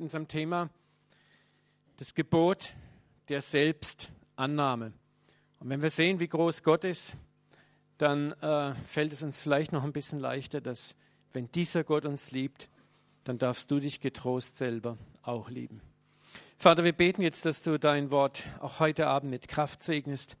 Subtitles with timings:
[0.00, 0.70] unserem Thema
[1.96, 2.74] das Gebot
[3.28, 4.92] der Selbstannahme.
[5.58, 7.16] Und wenn wir sehen, wie groß Gott ist,
[7.98, 10.94] dann äh, fällt es uns vielleicht noch ein bisschen leichter, dass
[11.32, 12.68] wenn dieser Gott uns liebt,
[13.24, 15.82] dann darfst du dich getrost selber auch lieben.
[16.56, 20.36] Vater, wir beten jetzt, dass du dein Wort auch heute Abend mit Kraft segnest.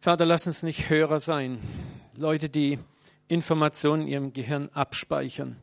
[0.00, 1.58] Vater, lass uns nicht Hörer sein,
[2.16, 2.78] Leute, die
[3.28, 5.56] Informationen in ihrem Gehirn abspeichern,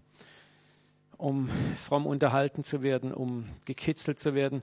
[1.18, 4.61] um fromm unterhalten zu werden, um gekitzelt zu werden.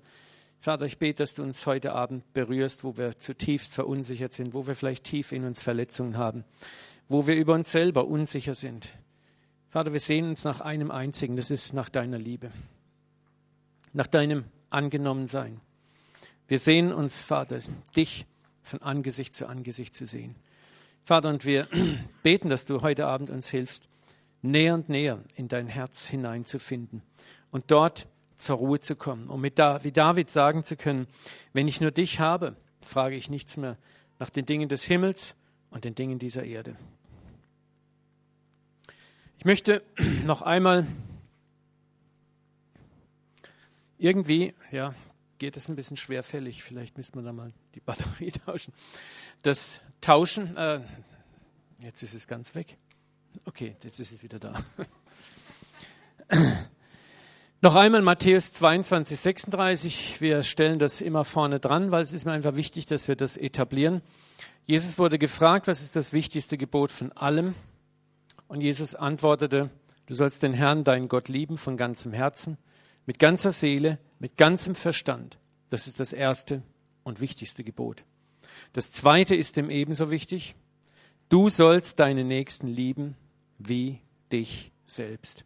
[0.60, 4.66] Vater, ich bete, dass du uns heute Abend berührst, wo wir zutiefst verunsichert sind, wo
[4.66, 6.44] wir vielleicht tief in uns Verletzungen haben,
[7.08, 8.88] wo wir über uns selber unsicher sind.
[9.68, 12.50] Vater, wir sehen uns nach einem einzigen, das ist nach deiner Liebe,
[13.92, 15.60] nach deinem Angenommensein.
[16.46, 17.58] Wir sehen uns, Vater,
[17.96, 18.26] dich
[18.62, 20.36] von Angesicht zu Angesicht zu sehen.
[21.04, 21.68] Vater, und wir
[22.22, 23.88] beten, dass du heute Abend uns hilfst,
[24.44, 27.02] näher und näher in dein Herz hineinzufinden
[27.50, 31.06] und dort zur Ruhe zu kommen, um mit da, wie David sagen zu können,
[31.52, 33.78] wenn ich nur dich habe, frage ich nichts mehr
[34.18, 35.34] nach den Dingen des Himmels
[35.70, 36.76] und den Dingen dieser Erde.
[39.38, 39.82] Ich möchte
[40.26, 40.86] noch einmal
[43.98, 44.94] irgendwie, ja,
[45.38, 46.62] geht es ein bisschen schwerfällig.
[46.62, 48.74] Vielleicht müssen wir da mal die Batterie tauschen.
[49.42, 50.80] Das Tauschen, äh,
[51.80, 52.76] jetzt ist es ganz weg.
[53.44, 54.54] Okay, jetzt ist es wieder da.
[57.60, 60.20] Noch einmal Matthäus 22, 36.
[60.20, 63.36] Wir stellen das immer vorne dran, weil es ist mir einfach wichtig, dass wir das
[63.36, 64.02] etablieren.
[64.66, 67.54] Jesus wurde gefragt, was ist das wichtigste Gebot von allem?
[68.48, 69.70] Und Jesus antwortete,
[70.06, 72.58] du sollst den Herrn, deinen Gott lieben von ganzem Herzen,
[73.06, 75.38] mit ganzer Seele, mit ganzem Verstand.
[75.70, 76.62] Das ist das erste
[77.02, 78.04] und wichtigste Gebot.
[78.74, 80.54] Das zweite ist ihm ebenso wichtig.
[81.28, 83.16] Du sollst deine Nächsten lieben
[83.58, 84.00] wie
[84.32, 85.44] dich selbst.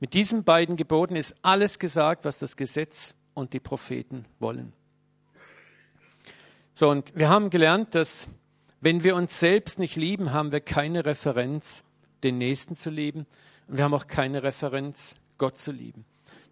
[0.00, 4.72] Mit diesen beiden Geboten ist alles gesagt, was das Gesetz und die Propheten wollen.
[6.74, 8.28] So, und wir haben gelernt, dass
[8.80, 11.82] wenn wir uns selbst nicht lieben, haben wir keine Referenz,
[12.22, 13.26] den Nächsten zu lieben.
[13.66, 16.04] Und wir haben auch keine Referenz, Gott zu lieben.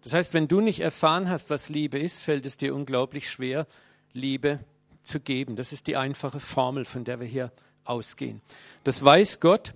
[0.03, 3.67] Das heißt, wenn du nicht erfahren hast, was Liebe ist, fällt es dir unglaublich schwer,
[4.13, 4.59] Liebe
[5.03, 5.55] zu geben.
[5.55, 7.51] Das ist die einfache Formel, von der wir hier
[7.83, 8.41] ausgehen.
[8.83, 9.73] Das weiß Gott.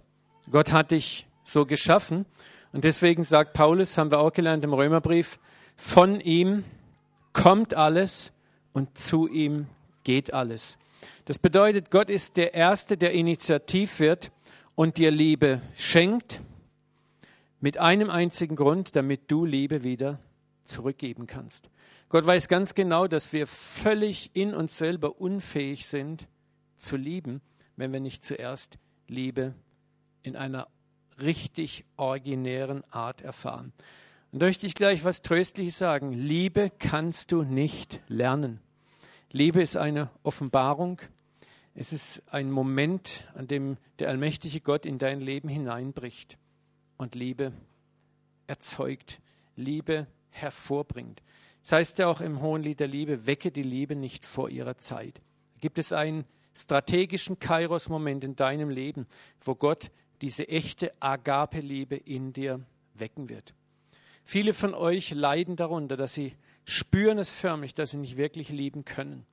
[0.49, 2.25] Gott hat dich so geschaffen.
[2.73, 5.39] Und deswegen sagt Paulus, haben wir auch gelernt im Römerbrief,
[5.75, 6.63] von ihm
[7.33, 8.31] kommt alles
[8.73, 9.67] und zu ihm
[10.03, 10.77] geht alles.
[11.25, 14.31] Das bedeutet, Gott ist der Erste, der initiativ wird
[14.75, 16.41] und dir Liebe schenkt
[17.59, 20.19] mit einem einzigen Grund, damit du Liebe wieder
[20.65, 21.69] zurückgeben kannst.
[22.09, 26.27] Gott weiß ganz genau, dass wir völlig in uns selber unfähig sind
[26.77, 27.41] zu lieben,
[27.75, 29.53] wenn wir nicht zuerst Liebe
[30.23, 30.67] in einer
[31.21, 33.73] richtig originären Art erfahren.
[34.31, 36.13] Und da möchte ich gleich was Tröstliches sagen.
[36.13, 38.59] Liebe kannst du nicht lernen.
[39.31, 41.01] Liebe ist eine Offenbarung.
[41.73, 46.37] Es ist ein Moment, an dem der allmächtige Gott in dein Leben hineinbricht
[46.97, 47.53] und Liebe
[48.47, 49.21] erzeugt,
[49.55, 51.21] Liebe hervorbringt.
[51.61, 54.77] Das heißt ja auch im Hohen Lied der Liebe, wecke die Liebe nicht vor ihrer
[54.77, 55.21] Zeit.
[55.59, 59.07] Gibt es einen strategischen Kairos-Moment in deinem Leben,
[59.43, 63.53] wo Gott diese echte Agape-Liebe in dir wecken wird?
[64.23, 68.85] Viele von euch leiden darunter, dass sie spüren es förmlich, dass sie nicht wirklich lieben
[68.85, 69.25] können.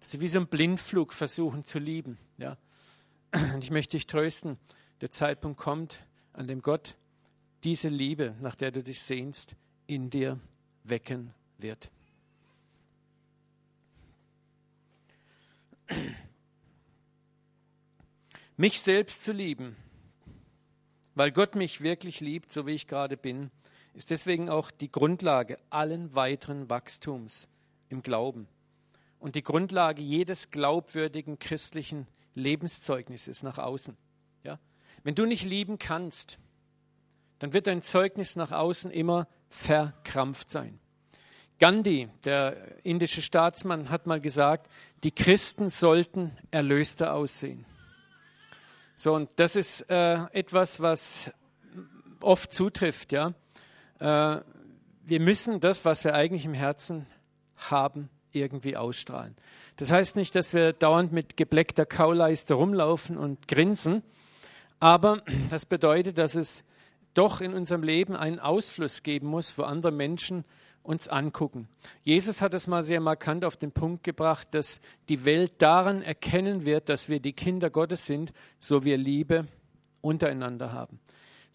[0.00, 2.18] Dass sie wie so ein Blindflug versuchen zu lieben.
[2.38, 2.56] Ja?
[3.54, 4.58] Und ich möchte dich trösten,
[5.00, 6.00] der Zeitpunkt kommt,
[6.32, 6.96] an dem Gott
[7.64, 9.56] diese Liebe, nach der du dich sehnst,
[9.86, 10.38] in dir
[10.84, 11.90] wecken wird.
[18.56, 19.76] Mich selbst zu lieben,
[21.18, 23.50] weil Gott mich wirklich liebt, so wie ich gerade bin,
[23.92, 27.48] ist deswegen auch die Grundlage allen weiteren Wachstums
[27.88, 28.46] im Glauben
[29.18, 32.06] und die Grundlage jedes glaubwürdigen christlichen
[32.36, 33.96] Lebenszeugnisses nach außen.
[34.44, 34.60] Ja?
[35.02, 36.38] Wenn du nicht lieben kannst,
[37.40, 40.78] dann wird dein Zeugnis nach außen immer verkrampft sein.
[41.58, 44.70] Gandhi, der indische Staatsmann, hat mal gesagt,
[45.02, 47.66] die Christen sollten erlöster aussehen.
[49.00, 51.30] So, und das ist äh, etwas, was
[52.20, 53.30] oft zutrifft, ja.
[54.00, 54.40] Äh,
[55.04, 57.06] wir müssen das, was wir eigentlich im Herzen
[57.54, 59.36] haben, irgendwie ausstrahlen.
[59.76, 64.02] Das heißt nicht, dass wir dauernd mit gebleckter Kauleiste rumlaufen und grinsen,
[64.80, 66.64] aber das bedeutet, dass es
[67.14, 70.44] doch in unserem Leben einen Ausfluss geben muss, wo andere Menschen
[70.88, 71.68] uns angucken.
[72.02, 74.80] Jesus hat es mal sehr markant auf den Punkt gebracht, dass
[75.10, 79.46] die Welt daran erkennen wird, dass wir die Kinder Gottes sind, so wir Liebe
[80.00, 80.98] untereinander haben.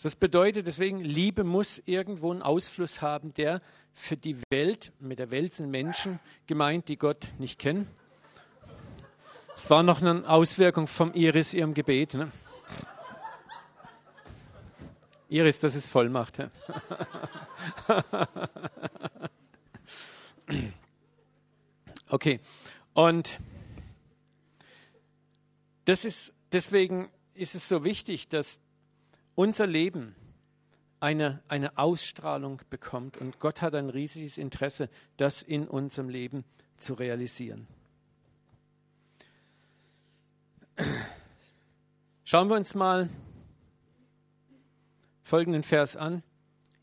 [0.01, 3.59] Das bedeutet deswegen, Liebe muss irgendwo einen Ausfluss haben, der
[3.91, 4.91] für die Welt.
[4.99, 7.87] Mit der Welt sind Menschen gemeint, die Gott nicht kennen.
[9.55, 12.13] Es war noch eine Auswirkung vom Iris, ihrem Gebet.
[12.13, 12.31] Ne?
[15.33, 16.37] Iris, das ist Vollmacht.
[16.37, 16.51] Ja.
[22.07, 22.39] okay,
[22.93, 23.39] und
[25.85, 28.59] das ist, deswegen ist es so wichtig, dass
[29.33, 30.13] unser Leben
[30.99, 33.17] eine, eine Ausstrahlung bekommt.
[33.17, 34.87] Und Gott hat ein riesiges Interesse,
[35.17, 36.45] das in unserem Leben
[36.77, 37.65] zu realisieren.
[42.23, 43.09] Schauen wir uns mal
[45.23, 46.21] folgenden Vers an.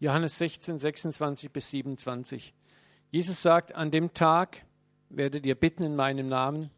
[0.01, 2.55] Johannes 16, 26 bis 27.
[3.11, 4.65] Jesus sagt, an dem Tag
[5.11, 6.71] werdet ihr bitten in meinem Namen,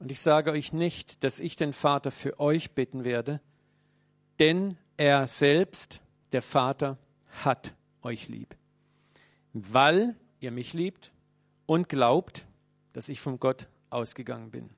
[0.00, 3.40] und ich sage euch nicht, dass ich den Vater für euch bitten werde,
[4.38, 6.02] denn er selbst,
[6.32, 6.98] der Vater,
[7.44, 8.56] hat euch lieb,
[9.52, 11.12] weil ihr mich liebt
[11.66, 12.44] und glaubt,
[12.92, 14.70] dass ich vom Gott ausgegangen bin.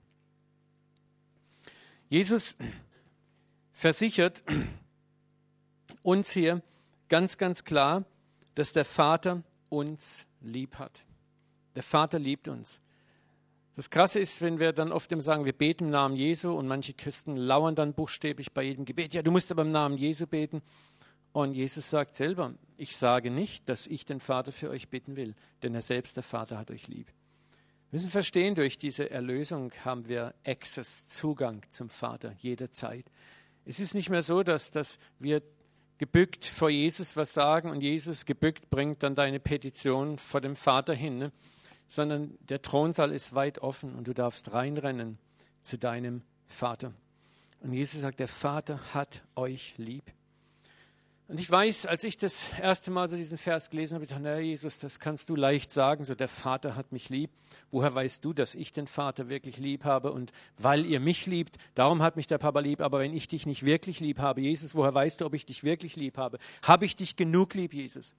[2.09, 2.57] Jesus
[3.73, 4.45] versichert
[6.03, 6.63] uns hier
[7.09, 8.05] ganz, ganz klar,
[8.55, 11.05] dass der Vater uns lieb hat.
[11.75, 12.81] Der Vater liebt uns.
[13.77, 16.95] Das Krasse ist, wenn wir dann oft sagen, wir beten im Namen Jesu und manche
[16.95, 19.13] Christen lauern dann buchstäblich bei jedem Gebet.
[19.13, 20.63] Ja, du musst aber im Namen Jesu beten.
[21.33, 25.35] Und Jesus sagt selber, ich sage nicht, dass ich den Vater für euch bitten will,
[25.63, 27.09] denn er selbst, der Vater, hat euch lieb.
[27.91, 33.05] Wir müssen verstehen, durch diese Erlösung haben wir Access, Zugang zum Vater jederzeit.
[33.67, 35.43] Es ist nicht mehr so, dass, dass wir
[35.99, 40.95] gebückt vor Jesus was sagen und Jesus gebückt bringt dann deine Petition vor dem Vater
[40.95, 41.19] hin.
[41.19, 41.33] Ne?
[41.87, 45.19] sondern der Thronsaal ist weit offen und du darfst reinrennen
[45.63, 46.93] zu deinem Vater.
[47.61, 50.13] Und Jesus sagt, der Vater hat euch lieb.
[51.29, 54.23] Und ich weiß, als ich das erste Mal so diesen Vers gelesen habe, ich dachte,
[54.23, 57.31] na Jesus, das kannst du leicht sagen, so der Vater hat mich lieb.
[57.73, 60.13] Woher weißt du, dass ich den Vater wirklich lieb habe?
[60.13, 62.81] Und weil ihr mich liebt, darum hat mich der Papa lieb.
[62.81, 65.65] Aber wenn ich dich nicht wirklich lieb habe, Jesus, woher weißt du, ob ich dich
[65.65, 66.39] wirklich lieb habe?
[66.63, 68.15] Habe ich dich genug lieb, Jesus?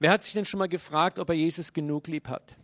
[0.00, 2.56] Wer hat sich denn schon mal gefragt, ob er Jesus genug lieb hat?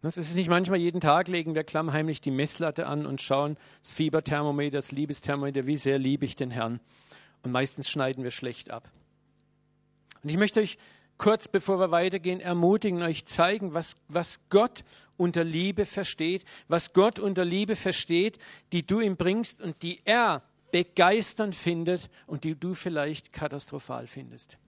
[0.00, 3.92] Es ist nicht manchmal jeden Tag legen wir klammheimlich die Messlatte an und schauen das
[3.92, 6.80] Fieberthermometer, das Liebesthermometer, wie sehr liebe ich den Herrn.
[7.42, 8.90] Und meistens schneiden wir schlecht ab.
[10.22, 10.78] Und ich möchte euch
[11.18, 14.84] kurz, bevor wir weitergehen, ermutigen, euch zeigen, was, was Gott
[15.16, 18.38] unter Liebe versteht, was Gott unter Liebe versteht,
[18.72, 24.58] die du ihm bringst und die er begeisternd findet und die du vielleicht katastrophal findest.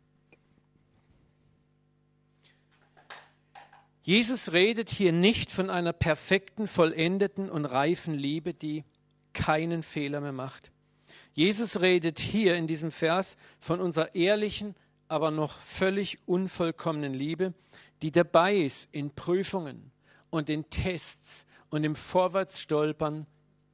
[4.02, 8.84] Jesus redet hier nicht von einer perfekten, vollendeten und reifen Liebe, die
[9.32, 10.70] keinen Fehler mehr macht.
[11.34, 14.74] Jesus redet hier in diesem Vers von unserer ehrlichen,
[15.08, 17.54] aber noch völlig unvollkommenen Liebe,
[18.02, 19.90] die dabei ist, in Prüfungen
[20.30, 23.26] und in Tests und im Vorwärtsstolpern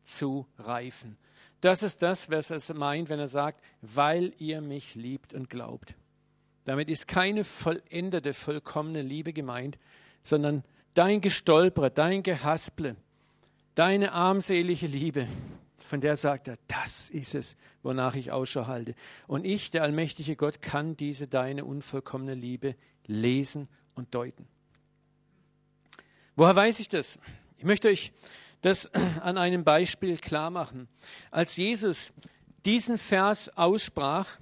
[0.02, 1.18] zu reifen.
[1.60, 5.94] Das ist das, was er meint, wenn er sagt, weil ihr mich liebt und glaubt.
[6.64, 9.78] Damit ist keine vollendete, vollkommene Liebe gemeint,
[10.22, 10.64] sondern
[10.94, 12.96] dein Gestolpere, dein Gehasple,
[13.74, 15.26] deine armselige Liebe,
[15.82, 18.94] von der sagt er, das ist es, wonach ich Ausschau halte.
[19.26, 24.46] Und ich, der allmächtige Gott, kann diese deine unvollkommene Liebe lesen und deuten.
[26.36, 27.18] Woher weiß ich das?
[27.58, 28.12] Ich möchte euch
[28.62, 30.88] das an einem Beispiel klar machen.
[31.30, 32.12] Als Jesus
[32.64, 34.38] diesen Vers aussprach,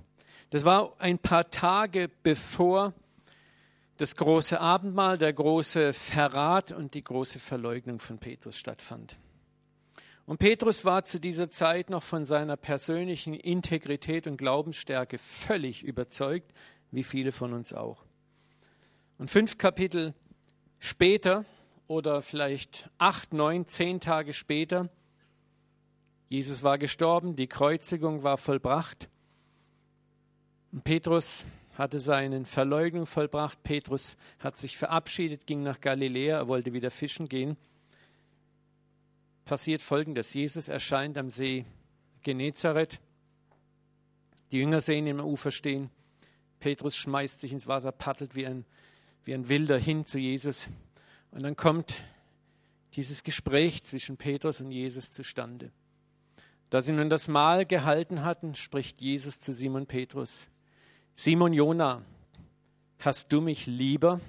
[0.50, 2.94] das war ein paar Tage bevor
[3.98, 9.18] das große Abendmahl, der große Verrat und die große Verleugnung von Petrus stattfand.
[10.28, 16.52] Und Petrus war zu dieser Zeit noch von seiner persönlichen Integrität und Glaubensstärke völlig überzeugt,
[16.90, 18.04] wie viele von uns auch.
[19.16, 20.12] Und fünf Kapitel
[20.80, 21.46] später
[21.86, 24.90] oder vielleicht acht, neun, zehn Tage später,
[26.26, 29.08] Jesus war gestorben, die Kreuzigung war vollbracht.
[30.72, 33.62] Und Petrus hatte seine Verleugnung vollbracht.
[33.62, 37.56] Petrus hat sich verabschiedet, ging nach Galiläa, er wollte wieder fischen gehen.
[39.48, 41.64] Passiert folgendes: Jesus erscheint am See
[42.22, 43.00] Genezareth.
[44.52, 45.88] Die Jünger sehen ihn am Ufer stehen.
[46.60, 48.66] Petrus schmeißt sich ins Wasser, paddelt wie ein,
[49.24, 50.68] wie ein Wilder hin zu Jesus.
[51.30, 51.98] Und dann kommt
[52.92, 55.72] dieses Gespräch zwischen Petrus und Jesus zustande.
[56.68, 60.50] Da sie nun das Mahl gehalten hatten, spricht Jesus zu Simon Petrus:
[61.14, 62.02] Simon Jona,
[62.98, 64.20] hast du mich lieber?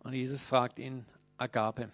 [0.00, 1.06] Und Jesus fragt ihn,
[1.38, 1.90] Agape.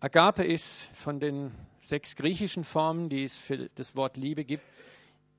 [0.00, 4.66] Agape ist von den sechs griechischen Formen, die es für das Wort Liebe gibt,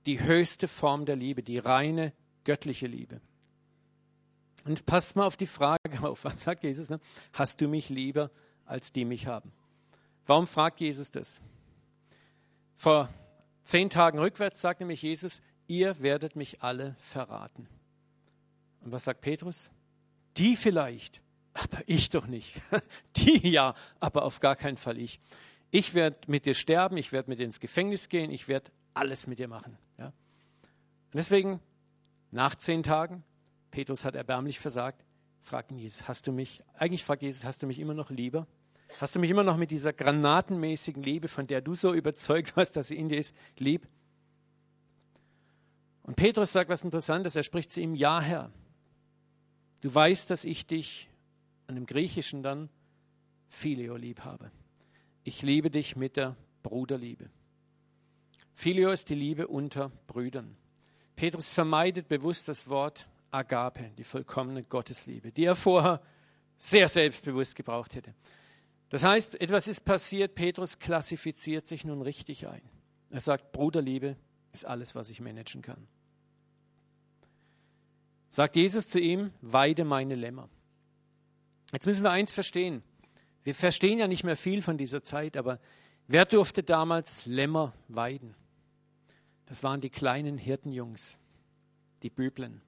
[0.05, 3.21] die höchste Form der Liebe, die reine göttliche Liebe.
[4.65, 6.89] Und passt mal auf die Frage auf, was sagt Jesus?
[6.89, 6.97] Ne?
[7.33, 8.31] Hast du mich lieber,
[8.65, 9.51] als die mich haben?
[10.25, 11.41] Warum fragt Jesus das?
[12.75, 13.09] Vor
[13.63, 17.67] zehn Tagen rückwärts sagt nämlich Jesus, ihr werdet mich alle verraten.
[18.81, 19.71] Und was sagt Petrus?
[20.37, 21.21] Die vielleicht,
[21.57, 22.61] aber ich doch nicht.
[23.17, 25.19] Die ja, aber auf gar keinen Fall ich.
[25.71, 29.27] Ich werde mit dir sterben, ich werde mit dir ins Gefängnis gehen, ich werde alles
[29.27, 29.77] mit dir machen.
[29.97, 30.07] Ja?
[30.07, 31.59] Und deswegen,
[32.31, 33.23] nach zehn Tagen,
[33.71, 35.03] Petrus hat erbärmlich versagt,
[35.41, 38.47] fragt Jesus, hast du mich, eigentlich fragt Jesus, hast du mich immer noch lieber?
[38.99, 42.77] Hast du mich immer noch mit dieser granatenmäßigen Liebe, von der du so überzeugt warst,
[42.77, 43.87] dass sie in dir ist, lieb?
[46.03, 48.51] Und Petrus sagt was Interessantes, er spricht zu ihm, ja Herr,
[49.81, 51.09] du weißt, dass ich dich,
[51.67, 52.69] an dem Griechischen dann,
[53.49, 54.51] Phileo lieb habe.
[55.23, 57.29] Ich liebe dich mit der Bruderliebe.
[58.53, 60.57] Phileo ist die Liebe unter Brüdern.
[61.15, 66.01] Petrus vermeidet bewusst das Wort Agape, die vollkommene Gottesliebe, die er vorher
[66.57, 68.13] sehr selbstbewusst gebraucht hätte.
[68.89, 72.61] Das heißt, etwas ist passiert, Petrus klassifiziert sich nun richtig ein.
[73.09, 74.15] Er sagt, Bruderliebe
[74.53, 75.87] ist alles, was ich managen kann.
[78.29, 80.49] Sagt Jesus zu ihm, weide meine Lämmer.
[81.71, 82.83] Jetzt müssen wir eins verstehen.
[83.43, 85.59] Wir verstehen ja nicht mehr viel von dieser Zeit, aber
[86.07, 88.33] wer durfte damals Lämmer weiden?
[89.45, 91.17] Das waren die kleinen Hirtenjungs,
[92.03, 92.61] die Büblen.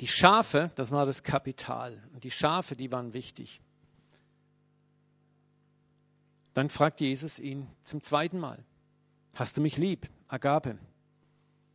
[0.00, 2.02] Die Schafe, das war das Kapital.
[2.12, 3.62] Und die Schafe, die waren wichtig.
[6.52, 8.62] Dann fragt Jesus ihn zum zweiten Mal,
[9.34, 10.08] hast du mich lieb?
[10.28, 10.78] Agape.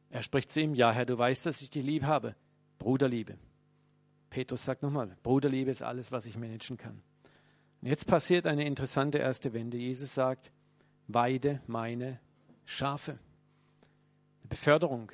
[0.10, 2.36] Er spricht zu ihm, ja Herr, du weißt, dass ich dich lieb habe.
[2.78, 3.38] Bruderliebe.
[4.32, 7.04] Petrus sagt nochmal, Bruderliebe ist alles, was ich managen kann.
[7.82, 9.78] Und jetzt passiert eine interessante erste Wende.
[9.78, 10.52] Jesus sagt,
[11.08, 12.18] weide meine
[12.66, 13.12] Schafe.
[14.40, 15.12] Eine Beförderung.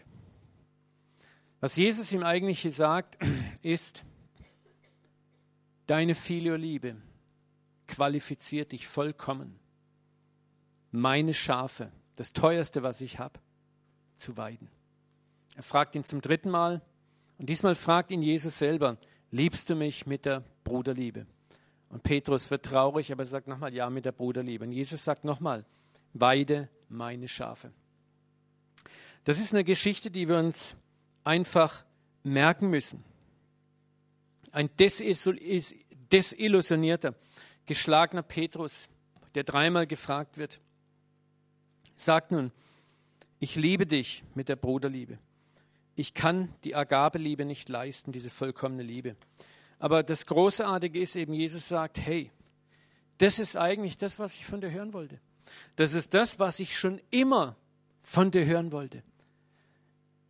[1.59, 3.17] Was Jesus ihm eigentlich sagt,
[3.63, 4.03] ist,
[5.87, 6.95] deine Filioliebe
[7.87, 9.57] qualifiziert dich vollkommen,
[10.91, 13.39] meine Schafe, das teuerste, was ich habe,
[14.17, 14.69] zu weiden.
[15.55, 16.83] Er fragt ihn zum dritten Mal
[17.37, 18.97] und diesmal fragt ihn Jesus selber,
[19.31, 21.27] liebst du mich mit der Bruderliebe?
[21.89, 24.65] Und Petrus wird traurig, aber er sagt nochmal, ja, mit der Bruderliebe.
[24.65, 25.65] Und Jesus sagt nochmal,
[26.13, 27.71] weide meine Schafe.
[29.23, 30.75] Das ist eine Geschichte, die wir uns
[31.23, 31.83] einfach
[32.23, 33.03] merken müssen.
[34.51, 37.15] Ein desillusionierter,
[37.65, 38.89] geschlagener Petrus,
[39.35, 40.61] der dreimal gefragt wird,
[41.95, 42.51] sagt nun,
[43.39, 45.19] ich liebe dich mit der Bruderliebe.
[45.99, 49.15] Ich kann die Agabeliebe nicht leisten, diese vollkommene Liebe.
[49.79, 52.29] Aber das Großartige ist eben, Jesus sagt, hey,
[53.17, 55.19] das ist eigentlich das, was ich von dir hören wollte.
[55.75, 57.55] Das ist das, was ich schon immer
[58.03, 59.01] von dir hören wollte.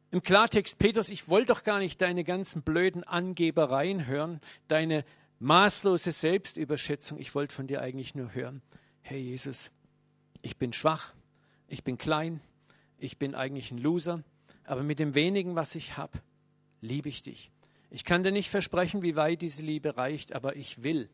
[0.10, 5.04] Im Klartext, Petrus, ich wollte doch gar nicht deine ganzen blöden Angebereien hören, deine
[5.40, 7.20] maßlose Selbstüberschätzung.
[7.20, 8.62] Ich wollte von dir eigentlich nur hören,
[9.02, 9.70] hey Jesus,
[10.42, 11.14] ich bin schwach,
[11.68, 12.40] ich bin klein,
[13.00, 14.24] ich bin eigentlich ein Loser,
[14.68, 16.20] aber mit dem wenigen, was ich habe,
[16.82, 17.52] liebe ich dich.
[17.90, 21.10] Ich kann dir nicht versprechen, wie weit diese Liebe reicht, aber ich will.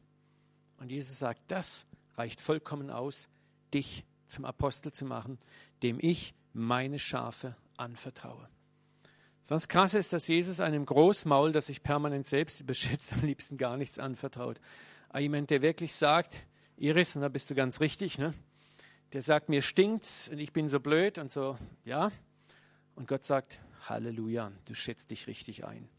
[0.78, 3.30] Und Jesus sagt, das reicht vollkommen aus,
[3.74, 5.38] dich zum Apostel zu machen,
[5.84, 8.50] dem ich meine Schafe anvertraue.
[9.44, 13.78] Sonst krass ist, dass Jesus einem Großmaul, das sich permanent selbst überschätzt, am liebsten gar
[13.78, 14.60] nichts anvertraut.
[15.10, 18.34] Aber jemand, der wirklich sagt, Iris, und da bist du ganz richtig, ne?
[19.12, 22.12] der sagt, mir stinkt's und ich bin so blöd und so, ja.
[22.96, 25.90] Und Gott sagt, Halleluja, du schätzt dich richtig ein.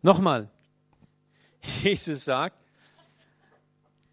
[0.00, 0.48] Nochmal,
[1.82, 2.56] Jesus sagt,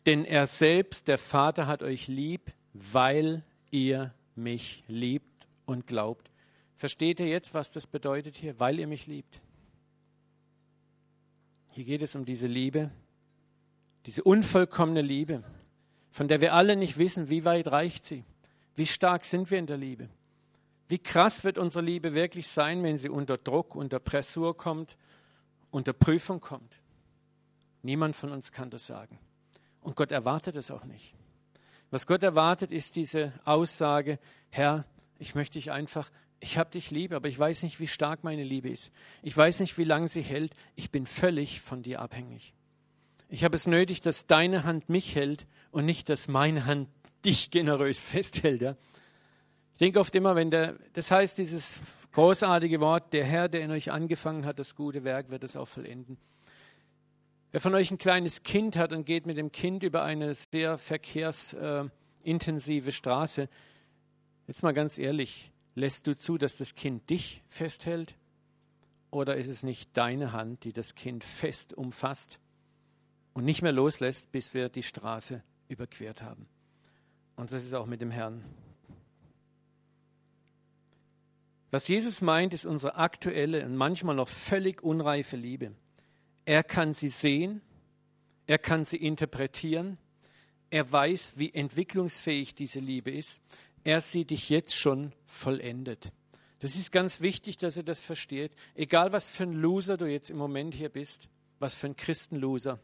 [0.05, 6.31] denn er selbst, der Vater, hat euch lieb, weil ihr mich liebt und glaubt.
[6.75, 8.59] Versteht ihr jetzt, was das bedeutet hier?
[8.59, 9.41] Weil ihr mich liebt.
[11.75, 12.89] Hier geht es um diese Liebe,
[14.05, 15.43] diese unvollkommene Liebe,
[16.09, 18.23] von der wir alle nicht wissen, wie weit reicht sie,
[18.77, 20.07] wie stark sind wir in der Liebe,
[20.87, 24.95] wie krass wird unsere Liebe wirklich sein, wenn sie unter Druck, unter Pressur kommt,
[25.69, 26.79] unter Prüfung kommt.
[27.81, 29.19] Niemand von uns kann das sagen.
[29.81, 31.13] Und Gott erwartet es auch nicht.
[31.91, 34.17] Was Gott erwartet, ist diese Aussage,
[34.49, 34.85] Herr,
[35.19, 36.09] ich möchte dich einfach,
[36.45, 38.91] ich habe dich lieb, aber ich weiß nicht, wie stark meine Liebe ist.
[39.23, 40.53] Ich weiß nicht, wie lange sie hält.
[40.75, 42.53] Ich bin völlig von dir abhängig.
[43.29, 46.87] Ich habe es nötig, dass deine Hand mich hält und nicht, dass meine Hand
[47.25, 48.61] dich generös festhält.
[48.61, 48.75] Ja?
[49.71, 53.71] Ich denke oft immer, wenn der, das heißt dieses großartige Wort, der Herr, der in
[53.71, 56.19] euch angefangen hat, das gute Werk, wird es auch vollenden.
[57.51, 60.77] Wer von euch ein kleines Kind hat und geht mit dem Kind über eine sehr
[60.77, 63.49] verkehrsintensive Straße,
[64.45, 68.15] jetzt mal ganz ehrlich, lässt du zu, dass das Kind dich festhält?
[69.11, 72.39] Oder ist es nicht deine Hand, die das Kind fest umfasst
[73.33, 76.47] und nicht mehr loslässt, bis wir die Straße überquert haben?
[77.35, 78.43] Und das ist auch mit dem Herrn.
[81.71, 85.75] Was Jesus meint, ist unsere aktuelle und manchmal noch völlig unreife Liebe.
[86.45, 87.61] Er kann sie sehen,
[88.47, 89.97] er kann sie interpretieren,
[90.69, 93.41] er weiß, wie entwicklungsfähig diese Liebe ist.
[93.85, 96.11] Er sieht dich jetzt schon vollendet.
[96.59, 98.51] Das ist ganz wichtig, dass er das versteht.
[98.73, 102.79] Egal, was für ein Loser du jetzt im Moment hier bist, was für ein Christenloser.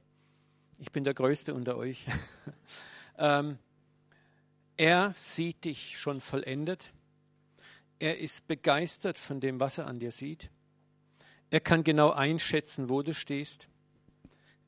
[0.77, 2.05] Ich bin der Größte unter euch.
[3.17, 3.57] ähm,
[4.77, 6.93] er sieht dich schon vollendet.
[7.97, 10.51] Er ist begeistert von dem, was er an dir sieht.
[11.49, 13.69] Er kann genau einschätzen, wo du stehst.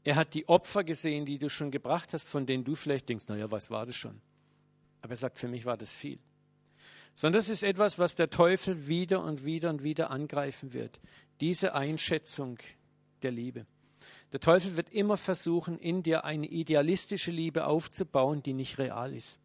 [0.03, 3.27] Er hat die Opfer gesehen, die du schon gebracht hast, von denen du vielleicht denkst,
[3.27, 4.19] naja, was war das schon?
[5.03, 6.17] Aber er sagt, für mich war das viel.
[7.13, 11.01] Sondern das ist etwas, was der Teufel wieder und wieder und wieder angreifen wird.
[11.41, 12.57] Diese Einschätzung
[13.21, 13.65] der Liebe.
[14.31, 19.39] Der Teufel wird immer versuchen, in dir eine idealistische Liebe aufzubauen, die nicht real ist.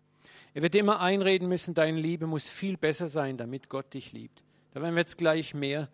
[0.55, 4.45] Er wird immer einreden müssen, deine Liebe muss viel besser sein, damit Gott dich liebt.
[4.73, 5.89] Da werden wir jetzt gleich mehr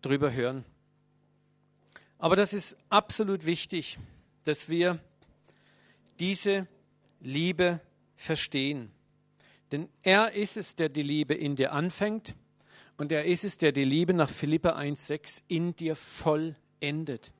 [0.00, 0.64] drüber hören.
[2.18, 3.98] Aber das ist absolut wichtig,
[4.44, 4.98] dass wir
[6.18, 6.66] diese
[7.20, 7.80] Liebe
[8.16, 8.90] verstehen.
[9.72, 12.34] Denn er ist es, der die Liebe in dir anfängt
[12.98, 17.32] und er ist es, der die Liebe nach Philippa 1,6 in dir vollendet.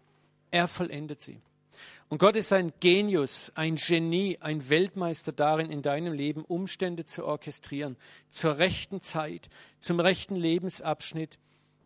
[0.50, 1.40] Er vollendet sie.
[2.08, 7.24] Und Gott ist ein Genius, ein Genie, ein Weltmeister darin, in deinem Leben Umstände zu
[7.24, 7.96] orchestrieren,
[8.28, 9.48] zur rechten Zeit,
[9.78, 11.38] zum rechten Lebensabschnitt,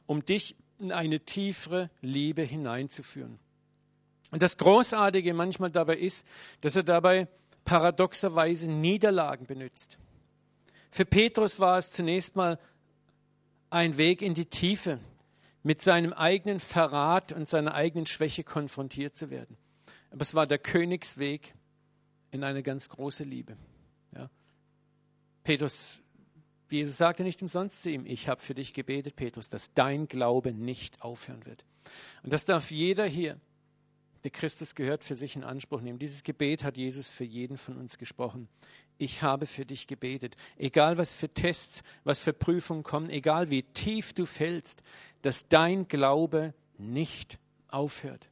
[0.07, 3.39] um dich in eine tiefere Liebe hineinzuführen.
[4.31, 6.27] Und das Großartige manchmal dabei ist,
[6.61, 7.29] dass er dabei
[7.65, 9.99] paradoxerweise Niederlagen benutzt.
[10.97, 12.59] Für Petrus war es zunächst mal
[13.69, 14.99] ein Weg in die Tiefe,
[15.63, 19.57] mit seinem eigenen Verrat und seiner eigenen Schwäche konfrontiert zu werden.
[20.11, 21.55] Aber es war der Königsweg
[22.31, 23.59] in eine ganz große Liebe.
[24.15, 24.31] Ja.
[25.45, 26.01] Petrus
[26.71, 30.53] Jesus sagte nicht umsonst zu ihm, ich habe für dich gebetet, Petrus, dass dein Glaube
[30.53, 31.67] nicht aufhören wird.
[32.23, 33.39] Und das darf jeder hier,
[34.27, 36.01] der Christus gehört, für sich in Anspruch nehmen.
[36.01, 38.49] Dieses Gebet hat Jesus für jeden von uns gesprochen.
[38.99, 40.35] Ich habe für dich gebetet.
[40.57, 44.83] Egal was für Tests, was für Prüfungen kommen, egal wie tief du fällst,
[45.23, 48.29] dass dein Glaube nicht aufhört.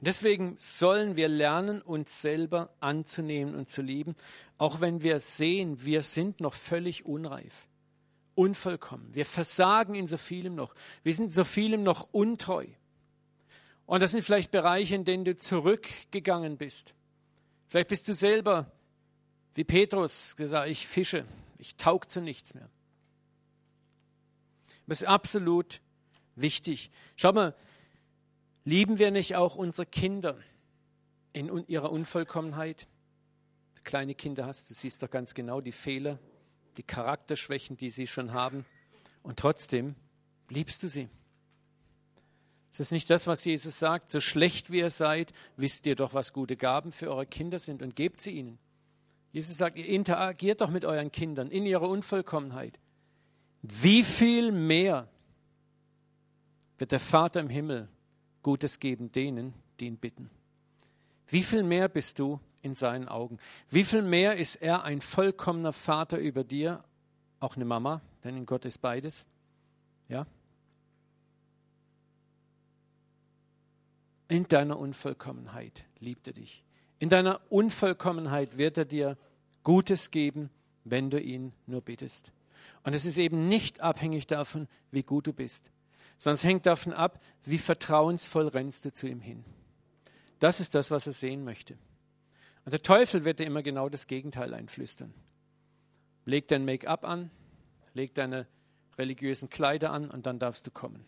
[0.00, 4.14] Deswegen sollen wir lernen, uns selber anzunehmen und zu lieben,
[4.56, 7.68] auch wenn wir sehen, wir sind noch völlig unreif,
[8.34, 9.14] unvollkommen.
[9.14, 10.74] Wir versagen in so vielem noch.
[11.02, 12.66] Wir sind so vielem noch untreu.
[13.86, 16.94] Und das sind vielleicht Bereiche, in denen du zurückgegangen bist.
[17.68, 18.70] Vielleicht bist du selber,
[19.54, 21.24] wie Petrus gesagt, ich fische,
[21.58, 22.68] ich taug zu nichts mehr.
[24.86, 25.80] Das ist absolut
[26.34, 26.90] wichtig.
[27.16, 27.54] Schau mal,
[28.66, 30.38] Lieben wir nicht auch unsere Kinder
[31.34, 32.88] in ihrer Unvollkommenheit?
[33.84, 36.18] Kleine Kinder hast, du siehst doch ganz genau die Fehler,
[36.76, 38.64] die Charakterschwächen, die sie schon haben.
[39.22, 39.94] Und trotzdem
[40.48, 41.08] liebst du sie.
[42.70, 44.10] Ist das nicht das, was Jesus sagt?
[44.10, 47.82] So schlecht wie ihr seid, wisst ihr doch, was gute Gaben für eure Kinder sind
[47.82, 48.58] und gebt sie ihnen.
[49.30, 52.78] Jesus sagt, ihr interagiert doch mit euren Kindern in ihrer Unvollkommenheit.
[53.62, 55.08] Wie viel mehr
[56.78, 57.88] wird der Vater im Himmel
[58.42, 60.30] Gutes geben denen, die ihn bitten.
[61.26, 63.38] Wie viel mehr bist du in seinen Augen?
[63.68, 66.82] Wie viel mehr ist er ein vollkommener Vater über dir,
[67.40, 69.26] auch eine Mama, denn in Gott ist beides.
[70.08, 70.26] Ja?
[74.28, 76.64] In deiner Unvollkommenheit liebt er dich.
[76.98, 79.18] In deiner Unvollkommenheit wird er dir
[79.62, 80.50] Gutes geben,
[80.84, 82.32] wenn du ihn nur bittest.
[82.82, 85.70] Und es ist eben nicht abhängig davon, wie gut du bist
[86.18, 89.44] sondern es hängt davon ab, wie vertrauensvoll rennst du zu ihm hin.
[90.38, 91.76] Das ist das, was er sehen möchte.
[92.64, 95.12] Und der Teufel wird dir immer genau das Gegenteil einflüstern.
[96.24, 97.30] Leg dein Make-up an,
[97.92, 98.46] leg deine
[98.96, 101.04] religiösen Kleider an und dann darfst du kommen.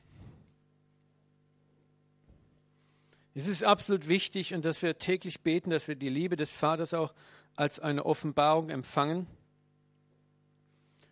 [3.35, 6.95] Es ist absolut wichtig und dass wir täglich beten, dass wir die Liebe des Vaters
[6.95, 7.13] auch
[7.55, 9.27] als eine Offenbarung empfangen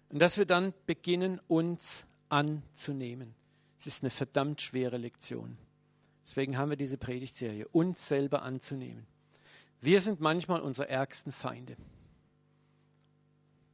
[0.09, 3.35] und dass wir dann beginnen, uns anzunehmen.
[3.79, 5.59] Es ist eine verdammt schwere Lektion.
[6.25, 9.07] Deswegen haben wir diese Predigtserie, uns selber anzunehmen.
[9.85, 11.77] Wir sind manchmal unsere ärgsten Feinde.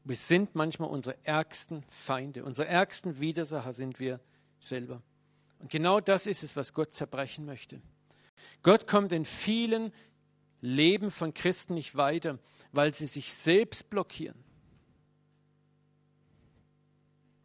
[0.03, 2.45] Wir sind manchmal unsere ärgsten Feinde.
[2.45, 4.19] Unsere ärgsten Widersacher sind wir
[4.59, 5.03] selber.
[5.61, 7.81] Und genau das ist es, was Gott zerbrechen möchte.
[8.65, 9.93] Gott kommt in vielen
[10.61, 12.41] Leben von Christen nicht weiter,
[12.73, 14.43] weil sie sich selbst blockieren.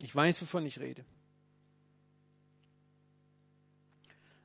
[0.01, 1.05] Ich weiß, wovon ich rede.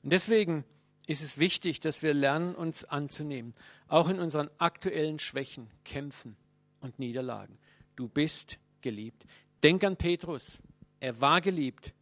[0.02, 0.66] Und deswegen
[1.10, 3.52] ist es wichtig, dass wir lernen, uns anzunehmen,
[3.90, 6.36] auch in unseren aktuellen Schwächen, Kämpfen
[6.80, 7.58] und Niederlagen.
[7.96, 9.24] Du bist geliebt.
[9.62, 10.62] Denk an Petrus.
[11.00, 11.92] Er war geliebt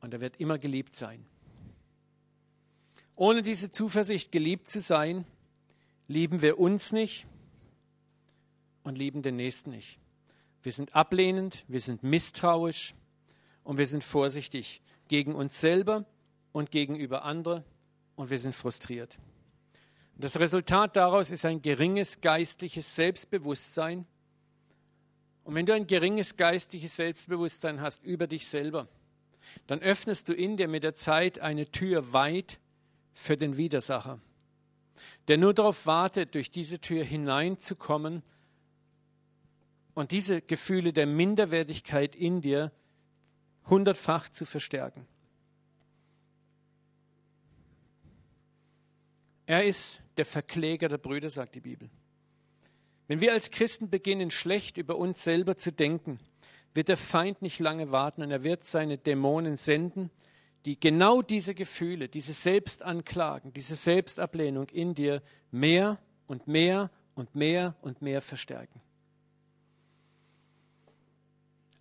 [0.00, 1.24] und er wird immer geliebt sein.
[3.16, 5.24] Ohne diese Zuversicht, geliebt zu sein,
[6.06, 7.26] lieben wir uns nicht
[8.84, 9.98] und lieben den Nächsten nicht.
[10.62, 12.94] Wir sind ablehnend, wir sind misstrauisch
[13.64, 16.04] und wir sind vorsichtig gegen uns selber
[16.52, 17.64] und gegenüber anderen
[18.16, 19.18] und wir sind frustriert.
[20.18, 24.04] Das Resultat daraus ist ein geringes geistliches Selbstbewusstsein.
[25.44, 28.88] Und wenn du ein geringes geistliches Selbstbewusstsein hast über dich selber,
[29.68, 32.58] dann öffnest du in dir mit der Zeit eine Tür weit
[33.14, 34.20] für den Widersacher,
[35.28, 38.22] der nur darauf wartet, durch diese Tür hineinzukommen
[39.94, 42.72] und diese Gefühle der Minderwertigkeit in dir
[43.66, 45.06] hundertfach zu verstärken.
[49.46, 51.88] Er ist der Verkläger der Brüder, sagt die Bibel.
[53.06, 56.20] Wenn wir als Christen beginnen, schlecht über uns selber zu denken,
[56.74, 60.10] wird der Feind nicht lange warten und er wird seine Dämonen senden,
[60.64, 67.74] die genau diese Gefühle, diese Selbstanklagen, diese Selbstablehnung in dir mehr und mehr und mehr
[67.80, 68.82] und mehr verstärken.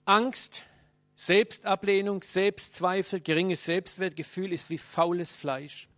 [0.05, 0.63] Angst,
[1.15, 5.89] Selbstablehnung, Selbstzweifel, geringes Selbstwertgefühl ist wie faules Fleisch.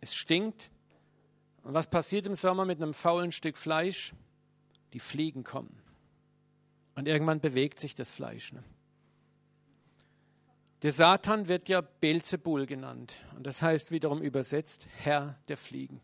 [0.00, 0.70] Es stinkt,
[1.66, 4.14] und was passiert im Sommer mit einem faulen Stück Fleisch?
[4.92, 5.82] Die Fliegen kommen.
[6.94, 8.52] Und irgendwann bewegt sich das Fleisch.
[8.52, 8.62] Ne?
[10.82, 13.20] Der Satan wird ja Beelzebul genannt.
[13.34, 16.00] Und das heißt wiederum übersetzt Herr der Fliegen.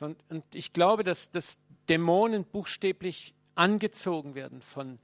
[0.00, 0.16] Und,
[0.54, 1.58] ich glaube, dass, dass
[1.90, 4.96] Dämonen buchstäblich angezogen werden von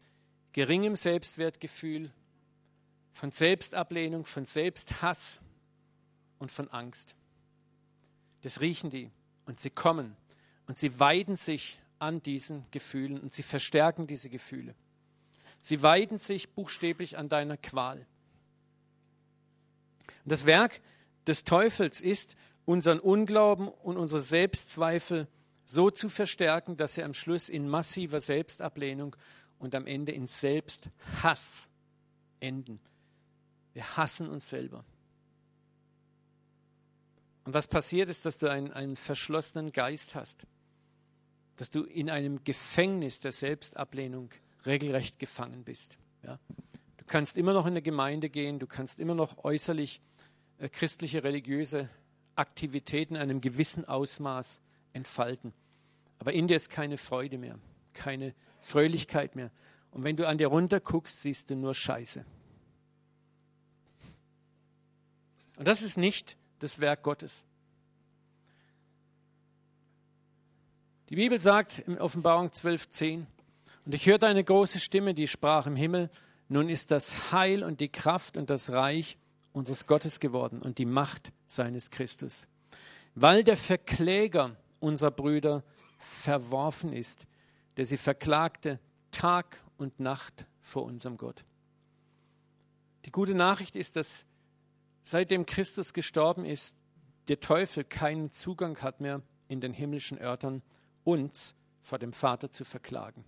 [0.52, 2.10] geringem Selbstwertgefühl,
[3.10, 5.42] von Selbstablehnung, von Selbsthass
[6.38, 7.14] und von Angst.
[8.42, 9.10] Das riechen die
[9.46, 10.16] und sie kommen
[10.66, 14.74] und sie weiden sich an diesen Gefühlen und sie verstärken diese Gefühle.
[15.60, 17.98] Sie weiden sich buchstäblich an deiner Qual.
[20.24, 20.80] Und das Werk
[21.26, 25.28] des Teufels ist, unseren Unglauben und unsere Selbstzweifel
[25.64, 29.16] so zu verstärken, dass sie am Schluss in massiver Selbstablehnung
[29.58, 31.68] und am Ende in Selbsthass
[32.40, 32.80] enden.
[33.72, 34.84] Wir hassen uns selber.
[37.44, 40.46] Und was passiert ist, dass du einen, einen verschlossenen Geist hast,
[41.56, 44.30] dass du in einem Gefängnis der Selbstablehnung
[44.64, 45.98] regelrecht gefangen bist.
[46.22, 46.38] Ja?
[46.96, 50.00] Du kannst immer noch in eine Gemeinde gehen, du kannst immer noch äußerlich
[50.58, 51.88] äh, christliche, religiöse
[52.36, 54.60] Aktivitäten in einem gewissen Ausmaß
[54.92, 55.52] entfalten.
[56.18, 57.58] Aber in dir ist keine Freude mehr,
[57.92, 59.50] keine Fröhlichkeit mehr.
[59.90, 62.24] Und wenn du an dir runter guckst, siehst du nur Scheiße.
[65.58, 67.44] Und das ist nicht das Werk Gottes.
[71.08, 73.26] Die Bibel sagt in Offenbarung 12,10,
[73.84, 76.08] und ich hörte eine große Stimme, die sprach im Himmel,
[76.48, 79.18] nun ist das Heil und die Kraft und das Reich
[79.52, 82.46] unseres Gottes geworden und die Macht seines Christus.
[83.14, 85.64] Weil der Verkläger unserer Brüder
[85.98, 87.26] verworfen ist,
[87.76, 88.78] der sie verklagte
[89.10, 91.44] Tag und Nacht vor unserem Gott.
[93.04, 94.26] Die gute Nachricht ist, dass
[95.02, 96.78] seitdem Christus gestorben ist,
[97.28, 100.62] der Teufel keinen Zugang hat mehr in den himmlischen Örtern,
[101.04, 103.24] uns vor dem Vater zu verklagen.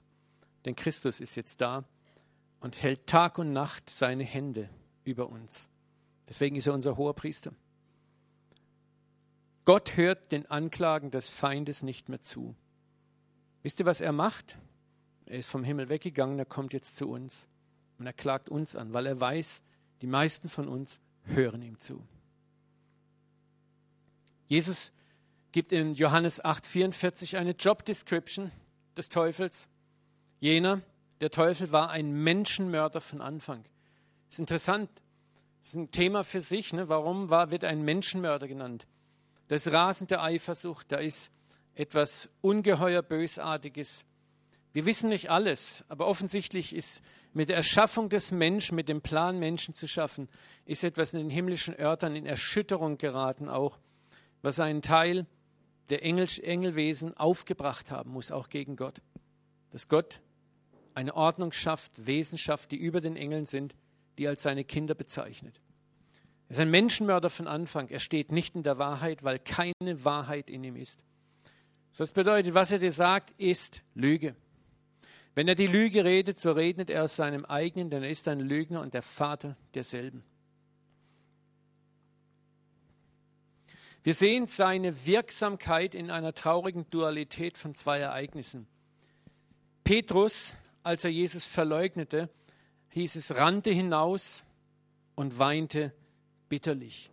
[0.64, 1.84] Denn Christus ist jetzt da
[2.60, 4.70] und hält Tag und Nacht seine Hände
[5.04, 5.68] über uns.
[6.28, 7.52] Deswegen ist er unser hoher Priester.
[9.64, 12.54] Gott hört den Anklagen des Feindes nicht mehr zu.
[13.62, 14.58] Wisst ihr, was er macht?
[15.26, 17.48] Er ist vom Himmel weggegangen, er kommt jetzt zu uns
[17.98, 19.62] und er klagt uns an, weil er weiß,
[20.02, 22.02] die meisten von uns hören ihm zu.
[24.46, 24.92] Jesus
[25.52, 28.50] gibt in Johannes 8:44 eine Job Description
[28.96, 29.68] des Teufels.
[30.40, 30.82] Jener,
[31.20, 33.64] der Teufel war ein Menschenmörder von Anfang.
[34.28, 34.90] Ist interessant.
[35.62, 36.72] Ist ein Thema für sich.
[36.72, 36.88] Ne?
[36.88, 38.86] Warum war, wird ein Menschenmörder genannt?
[39.48, 41.30] Da ist rasende Eifersucht, da ist
[41.74, 44.04] etwas ungeheuer Bösartiges.
[44.72, 47.02] Wir wissen nicht alles, aber offensichtlich ist
[47.34, 50.28] mit der Erschaffung des Menschen, mit dem Plan, Menschen zu schaffen,
[50.64, 53.78] ist etwas in den himmlischen Örtern in Erschütterung geraten, auch
[54.40, 55.26] was einen Teil
[55.90, 59.02] der Engel, Engelwesen aufgebracht haben muss, auch gegen Gott.
[59.70, 60.22] Dass Gott
[60.94, 63.74] eine Ordnung schafft, Wesen schafft, die über den Engeln sind,
[64.16, 65.60] die als seine Kinder bezeichnet.
[66.48, 67.88] Er ist ein Menschenmörder von Anfang.
[67.88, 71.02] Er steht nicht in der Wahrheit, weil keine Wahrheit in ihm ist.
[71.96, 74.36] Das bedeutet, was er dir sagt, ist Lüge.
[75.34, 78.40] Wenn er die Lüge redet, so redet er aus seinem eigenen, denn er ist ein
[78.40, 80.22] Lügner und der Vater derselben.
[84.04, 88.66] Wir sehen seine Wirksamkeit in einer traurigen Dualität von zwei Ereignissen.
[89.82, 92.28] Petrus, als er Jesus verleugnete,
[92.90, 94.44] hieß es, rannte hinaus
[95.14, 95.92] und weinte
[96.48, 97.10] bitterlich.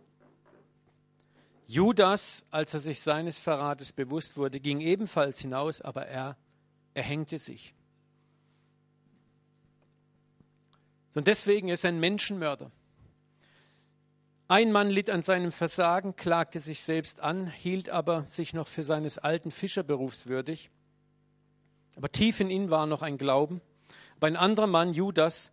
[1.66, 6.36] Judas, als er sich seines Verrates bewusst wurde, ging ebenfalls hinaus, aber er
[6.92, 7.74] erhängte sich.
[11.14, 12.70] Und deswegen ist er ein Menschenmörder.
[14.48, 18.82] Ein Mann litt an seinem Versagen, klagte sich selbst an, hielt aber sich noch für
[18.82, 20.70] seines alten Fischerberufs würdig.
[21.96, 23.60] Aber tief in ihm war noch ein Glauben.
[24.16, 25.52] Aber ein anderer Mann, Judas,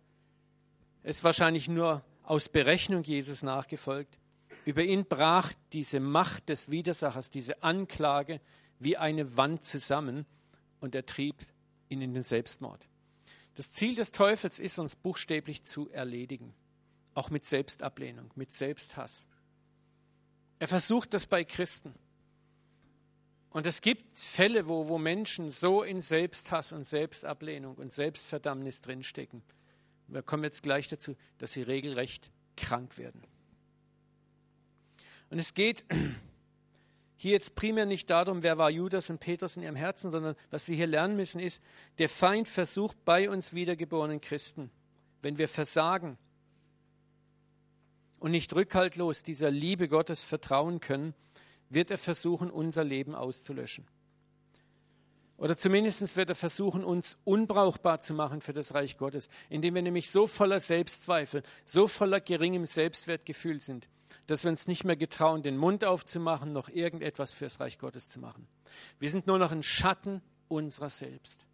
[1.02, 4.18] ist wahrscheinlich nur aus Berechnung Jesus nachgefolgt.
[4.64, 8.40] Über ihn brach diese Macht des Widersachers, diese Anklage
[8.78, 10.26] wie eine Wand zusammen
[10.80, 11.36] und er trieb
[11.88, 12.89] ihn in den Selbstmord.
[13.54, 16.54] Das Ziel des Teufels ist, uns buchstäblich zu erledigen,
[17.14, 19.26] auch mit Selbstablehnung, mit Selbsthass.
[20.58, 21.94] Er versucht das bei Christen.
[23.50, 29.42] Und es gibt Fälle, wo, wo Menschen so in Selbsthass und Selbstablehnung und Selbstverdammnis drinstecken.
[30.06, 33.22] Wir kommen jetzt gleich dazu, dass sie regelrecht krank werden.
[35.30, 35.84] Und es geht
[37.20, 40.68] hier jetzt primär nicht darum, wer war Judas und Petrus in ihrem Herzen, sondern was
[40.68, 41.62] wir hier lernen müssen ist,
[41.98, 44.70] der Feind versucht bei uns wiedergeborenen Christen,
[45.20, 46.16] wenn wir versagen
[48.20, 51.12] und nicht rückhaltlos dieser Liebe Gottes vertrauen können,
[51.68, 53.86] wird er versuchen, unser Leben auszulöschen.
[55.36, 59.82] Oder zumindest wird er versuchen, uns unbrauchbar zu machen für das Reich Gottes, indem wir
[59.82, 63.90] nämlich so voller Selbstzweifel, so voller geringem Selbstwertgefühl sind,
[64.26, 68.20] dass wir uns nicht mehr getrauen, den Mund aufzumachen, noch irgendetwas fürs Reich Gottes zu
[68.20, 68.46] machen.
[68.98, 71.46] Wir sind nur noch ein Schatten unserer selbst.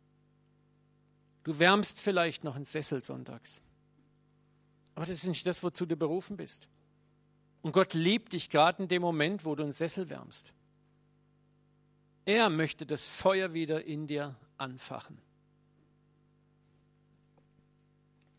[1.45, 3.63] Du wärmst vielleicht noch einen Sessel sonntags.
[4.95, 6.69] Aber das ist nicht das, wozu du berufen bist.
[7.63, 10.55] Und Gott liebt dich gerade in dem Moment, wo du einen Sessel wärmst.
[12.25, 15.19] Er möchte das Feuer wieder in dir anfachen.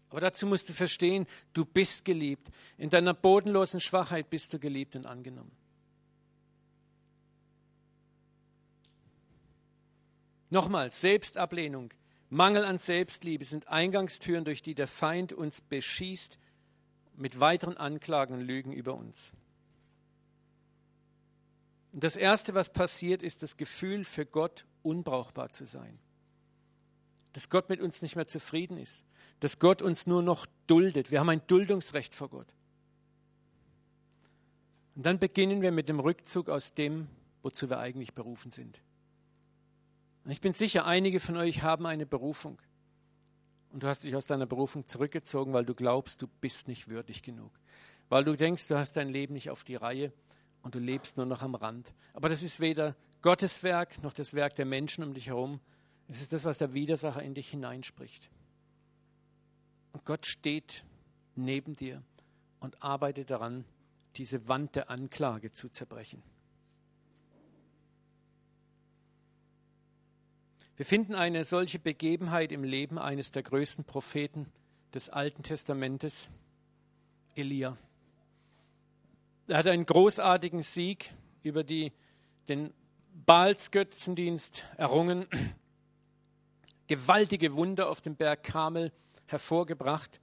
[0.09, 2.49] Aber dazu musst du verstehen, du bist geliebt.
[2.77, 5.51] In deiner bodenlosen Schwachheit bist du geliebt und angenommen.
[10.49, 11.93] Nochmal, Selbstablehnung,
[12.29, 16.37] Mangel an Selbstliebe sind Eingangstüren, durch die der Feind uns beschießt
[17.15, 19.33] mit weiteren Anklagen und Lügen über uns.
[21.91, 25.99] Und das Erste, was passiert, ist das Gefühl, für Gott unbrauchbar zu sein.
[27.37, 29.05] Dass Gott mit uns nicht mehr zufrieden ist
[29.39, 31.11] dass Gott uns nur noch duldet.
[31.11, 32.47] Wir haben ein Duldungsrecht vor Gott.
[34.95, 37.07] Und dann beginnen wir mit dem Rückzug aus dem,
[37.43, 38.81] wozu wir eigentlich berufen sind.
[40.25, 42.59] Und ich bin sicher, einige von euch haben eine Berufung.
[43.71, 47.21] Und du hast dich aus deiner Berufung zurückgezogen, weil du glaubst, du bist nicht würdig
[47.21, 47.51] genug.
[48.09, 50.11] Weil du denkst, du hast dein Leben nicht auf die Reihe
[50.63, 51.93] und du lebst nur noch am Rand.
[52.13, 55.59] Aber das ist weder Gottes Werk noch das Werk der Menschen um dich herum.
[56.07, 58.29] Es ist das, was der Widersacher in dich hineinspricht.
[59.91, 60.85] Und Gott steht
[61.35, 62.01] neben dir
[62.59, 63.65] und arbeitet daran,
[64.15, 66.23] diese Wand der Anklage zu zerbrechen.
[70.75, 74.45] Wir finden eine solche Begebenheit im Leben eines der größten Propheten
[74.93, 76.29] des Alten Testamentes,
[77.35, 77.77] Elia.
[79.47, 81.91] Er hat einen großartigen Sieg über die,
[82.47, 82.73] den
[83.25, 85.25] Baals-Götzendienst errungen,
[86.87, 88.91] gewaltige Wunder auf dem Berg Kamel
[89.25, 90.19] hervorgebracht.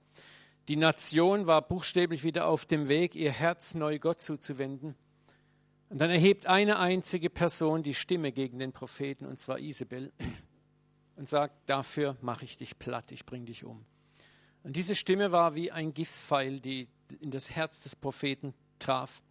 [0.67, 4.95] Die Nation war buchstäblich wieder auf dem Weg, ihr Herz neu Gott zuzuwenden.
[5.89, 10.11] Und dann erhebt eine einzige Person die Stimme gegen den Propheten, und zwar Isabel,
[11.15, 13.85] und sagt, dafür mache ich dich platt, ich bringe dich um.
[14.63, 16.87] Und diese Stimme war wie ein Giftpfeil, die
[17.19, 19.21] in das Herz des Propheten traf.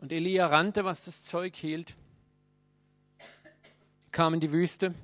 [0.00, 1.94] Und Elia rannte, was das Zeug hielt,
[4.10, 4.94] kam in die Wüste,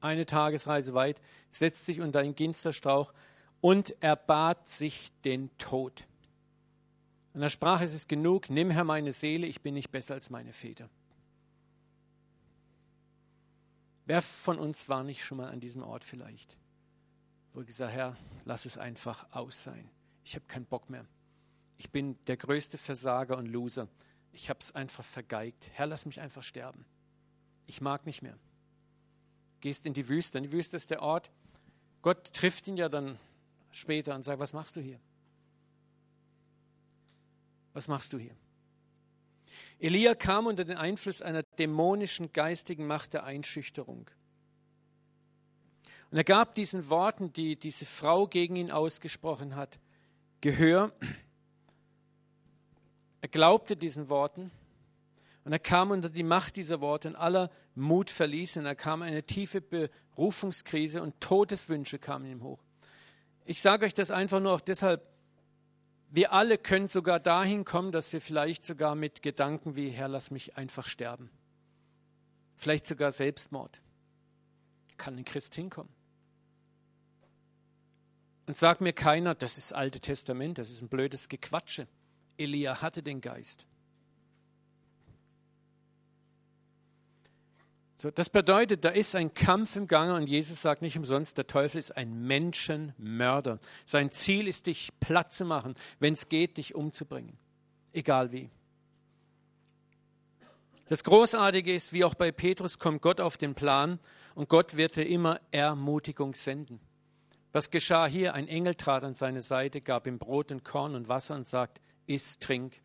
[0.00, 3.12] eine Tagesreise weit, setzte sich unter einen Ginsterstrauch
[3.60, 6.06] und er bat sich den Tod.
[7.34, 10.30] Und er sprach, es ist genug, nimm Herr meine Seele, ich bin nicht besser als
[10.30, 10.88] meine Väter.
[14.06, 16.56] Wer von uns war nicht schon mal an diesem Ort vielleicht,
[17.52, 19.90] wo gesagt, Herr, lass es einfach aus sein.
[20.24, 21.04] Ich habe keinen Bock mehr.
[21.76, 23.88] Ich bin der größte Versager und Loser.
[24.32, 25.70] Ich habe es einfach vergeigt.
[25.74, 26.86] Herr, lass mich einfach sterben.
[27.66, 28.38] Ich mag nicht mehr.
[29.60, 30.40] Gehst in die Wüste.
[30.40, 31.30] Die Wüste ist der Ort.
[32.02, 33.18] Gott trifft ihn ja dann
[33.70, 35.00] später und sagt, was machst du hier?
[37.76, 38.34] was machst du hier?
[39.78, 44.10] Elia kam unter den Einfluss einer dämonischen geistigen Macht der Einschüchterung.
[46.10, 49.78] Und er gab diesen Worten, die diese Frau gegen ihn ausgesprochen hat,
[50.40, 50.90] Gehör.
[53.20, 54.50] Er glaubte diesen Worten
[55.46, 58.66] und er kam unter die Macht dieser Worte und aller Mut verließ ihn.
[58.66, 62.64] Er kam eine tiefe Berufungskrise und Todeswünsche kamen ihm hoch.
[63.44, 65.06] Ich sage euch das einfach nur auch deshalb,
[66.10, 70.32] wir alle können sogar dahin kommen, dass wir vielleicht sogar mit Gedanken wie, Herr, lass
[70.32, 71.30] mich einfach sterben.
[72.56, 73.80] Vielleicht sogar Selbstmord.
[74.96, 75.92] Kann ein Christ hinkommen.
[78.46, 81.86] Und sagt mir keiner, das ist Alte Testament, das ist ein blödes Gequatsche.
[82.36, 83.68] Elia hatte den Geist.
[87.98, 91.46] So, das bedeutet, da ist ein Kampf im Gange und Jesus sagt nicht umsonst, der
[91.46, 93.58] Teufel ist ein Menschenmörder.
[93.86, 97.38] Sein Ziel ist, dich platt zu machen, wenn es geht, dich umzubringen.
[97.94, 98.50] Egal wie.
[100.88, 103.98] Das Großartige ist, wie auch bei Petrus kommt Gott auf den Plan
[104.34, 106.80] und Gott wird dir immer Ermutigung senden.
[107.52, 108.34] Was geschah hier?
[108.34, 111.80] Ein Engel trat an seine Seite, gab ihm Brot und Korn und Wasser und sagt,
[112.06, 112.82] iss, trink.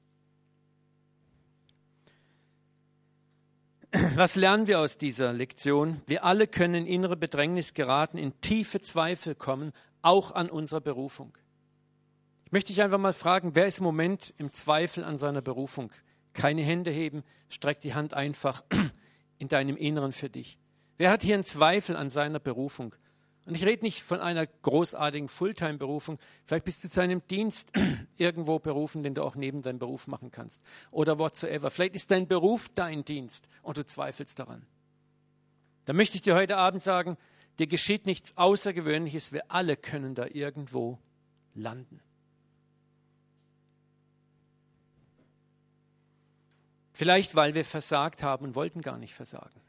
[4.15, 6.01] Was lernen wir aus dieser Lektion?
[6.07, 11.37] Wir alle können in innere Bedrängnis geraten, in tiefe Zweifel kommen, auch an unserer Berufung.
[12.45, 15.91] Ich möchte dich einfach mal fragen, wer ist im Moment im Zweifel an seiner Berufung?
[16.33, 18.63] Keine Hände heben, streck die Hand einfach
[19.37, 20.57] in deinem Inneren für dich.
[20.95, 22.95] Wer hat hier einen Zweifel an seiner Berufung?
[23.45, 26.19] Und ich rede nicht von einer großartigen Fulltime-Berufung.
[26.45, 27.71] Vielleicht bist du zu einem Dienst
[28.17, 30.61] irgendwo berufen, den du auch neben deinem Beruf machen kannst.
[30.91, 31.71] Oder whatsoever.
[31.71, 34.65] Vielleicht ist dein Beruf dein Dienst und du zweifelst daran.
[35.85, 37.17] Da möchte ich dir heute Abend sagen,
[37.57, 39.31] dir geschieht nichts Außergewöhnliches.
[39.31, 40.99] Wir alle können da irgendwo
[41.55, 41.99] landen.
[46.93, 49.59] Vielleicht, weil wir versagt haben und wollten gar nicht versagen.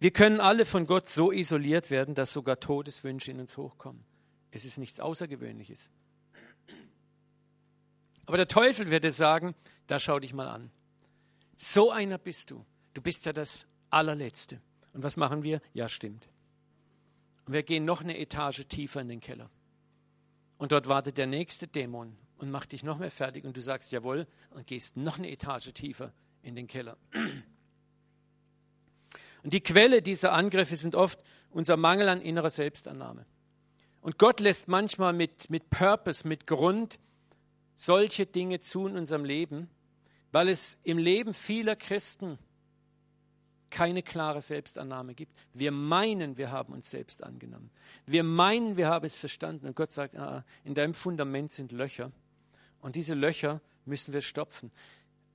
[0.00, 4.02] Wir können alle von Gott so isoliert werden, dass sogar Todeswünsche in uns hochkommen.
[4.50, 5.90] Es ist nichts Außergewöhnliches.
[8.24, 9.54] Aber der Teufel würde sagen,
[9.86, 10.70] da schau dich mal an.
[11.56, 12.64] So einer bist du.
[12.94, 14.62] Du bist ja das allerletzte.
[14.94, 15.60] Und was machen wir?
[15.74, 16.30] Ja, stimmt.
[17.44, 19.50] Und wir gehen noch eine Etage tiefer in den Keller.
[20.56, 23.44] Und dort wartet der nächste Dämon und macht dich noch mehr fertig.
[23.44, 26.96] Und du sagst jawohl und gehst noch eine Etage tiefer in den Keller.
[29.42, 31.18] Und die Quelle dieser Angriffe sind oft
[31.50, 33.26] unser Mangel an innerer Selbstannahme.
[34.00, 36.98] Und Gott lässt manchmal mit, mit Purpose, mit Grund
[37.76, 39.68] solche Dinge zu in unserem Leben,
[40.32, 42.38] weil es im Leben vieler Christen
[43.70, 45.32] keine klare Selbstannahme gibt.
[45.54, 47.70] Wir meinen, wir haben uns selbst angenommen.
[48.04, 49.66] Wir meinen, wir haben es verstanden.
[49.66, 52.10] Und Gott sagt, ah, in deinem Fundament sind Löcher.
[52.80, 54.70] Und diese Löcher müssen wir stopfen.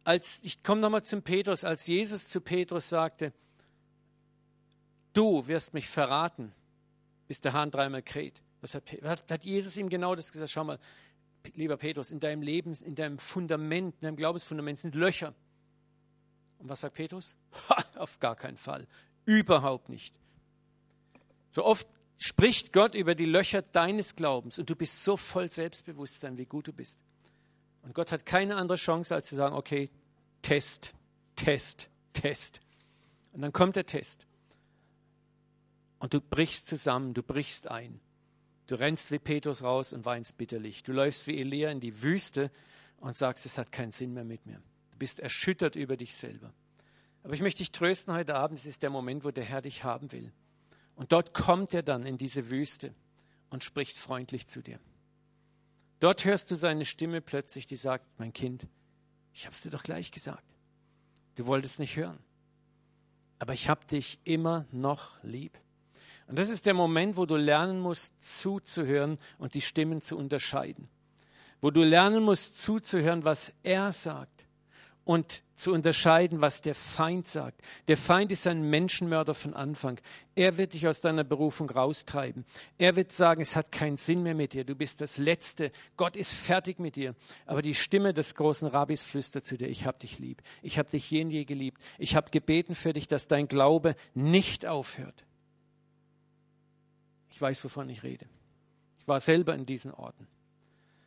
[0.04, 3.34] Als, ich komme nochmal zum Petrus, als Jesus zu Petrus sagte,
[5.16, 6.54] du wirst mich verraten,
[7.28, 8.44] bis der Hahn dreimal kräht.
[8.62, 10.52] Was hat, hat Jesus ihm genau das gesagt?
[10.52, 10.80] Schau mal,
[11.54, 15.34] lieber Petrus, in deinem Leben, in deinem Fundament, in deinem Glaubensfundament sind Löcher.
[16.60, 17.36] Und was sagt Petrus?
[17.70, 18.88] Ha, auf gar keinen Fall.
[19.26, 20.16] Überhaupt nicht.
[21.52, 26.38] So oft spricht Gott über die Löcher deines Glaubens und du bist so voll Selbstbewusstsein,
[26.38, 27.00] wie gut du bist.
[27.84, 29.90] Und Gott hat keine andere Chance, als zu sagen, okay,
[30.42, 30.94] Test,
[31.36, 32.62] Test, Test.
[33.32, 34.26] Und dann kommt der Test.
[36.00, 38.00] Und du brichst zusammen, du brichst ein.
[38.68, 40.84] Du rennst wie Petrus raus und weinst bitterlich.
[40.84, 42.52] Du läufst wie Elia in die Wüste
[42.98, 44.62] und sagst, es hat keinen Sinn mehr mit mir.
[44.92, 46.54] Du bist erschüttert über dich selber.
[47.24, 49.84] Aber ich möchte dich trösten heute Abend, es ist der Moment, wo der Herr dich
[49.84, 50.32] haben will.
[50.96, 52.94] Und dort kommt er dann in diese Wüste
[53.50, 54.80] und spricht freundlich zu dir.
[56.00, 58.68] Dort hörst du seine Stimme plötzlich, die sagt, mein Kind,
[59.34, 60.46] ich habe es dir doch gleich gesagt.
[61.36, 62.20] Du wolltest nicht hören.
[63.40, 65.58] Aber ich habe dich immer noch lieb.
[66.28, 70.90] Und das ist der Moment, wo du lernen musst, zuzuhören und die Stimmen zu unterscheiden.
[71.62, 74.48] Wo du lernen musst, zuzuhören, was er sagt
[75.06, 77.62] und zu unterscheiden, was der Feind sagt.
[77.88, 80.02] Der Feind ist ein Menschenmörder von Anfang.
[80.34, 82.44] Er wird dich aus deiner Berufung raustreiben.
[82.78, 84.66] Er wird sagen, es hat keinen Sinn mehr mit dir.
[84.66, 85.72] Du bist das Letzte.
[85.96, 87.16] Gott ist fertig mit dir.
[87.46, 90.42] Aber die Stimme des großen Rabbis flüstert zu dir, ich habe dich lieb.
[90.62, 91.82] Ich habe dich je und je geliebt.
[92.00, 95.24] Ich habe gebeten für dich, dass dein Glaube nicht aufhört.
[97.36, 98.26] Ich weiß, wovon ich rede.
[98.98, 100.26] Ich war selber in diesen Orten.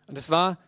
[0.09, 0.59] Und es war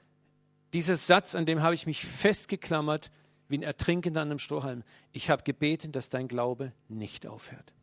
[0.72, 3.10] dieser Satz, an dem habe ich mich festgeklammert,
[3.48, 4.84] wie ein Ertrinkender an einem Strohhalm.
[5.12, 7.74] Ich habe gebeten, dass dein Glaube nicht aufhört.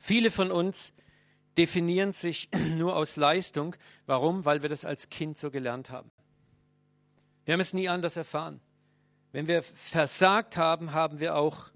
[0.00, 0.92] Viele von uns,
[1.56, 3.76] definieren sich nur aus Leistung.
[4.06, 4.44] Warum?
[4.44, 6.10] Weil wir das als Kind so gelernt haben.
[7.44, 8.60] Wir haben es nie anders erfahren.
[9.30, 11.71] Wenn wir versagt haben, haben wir auch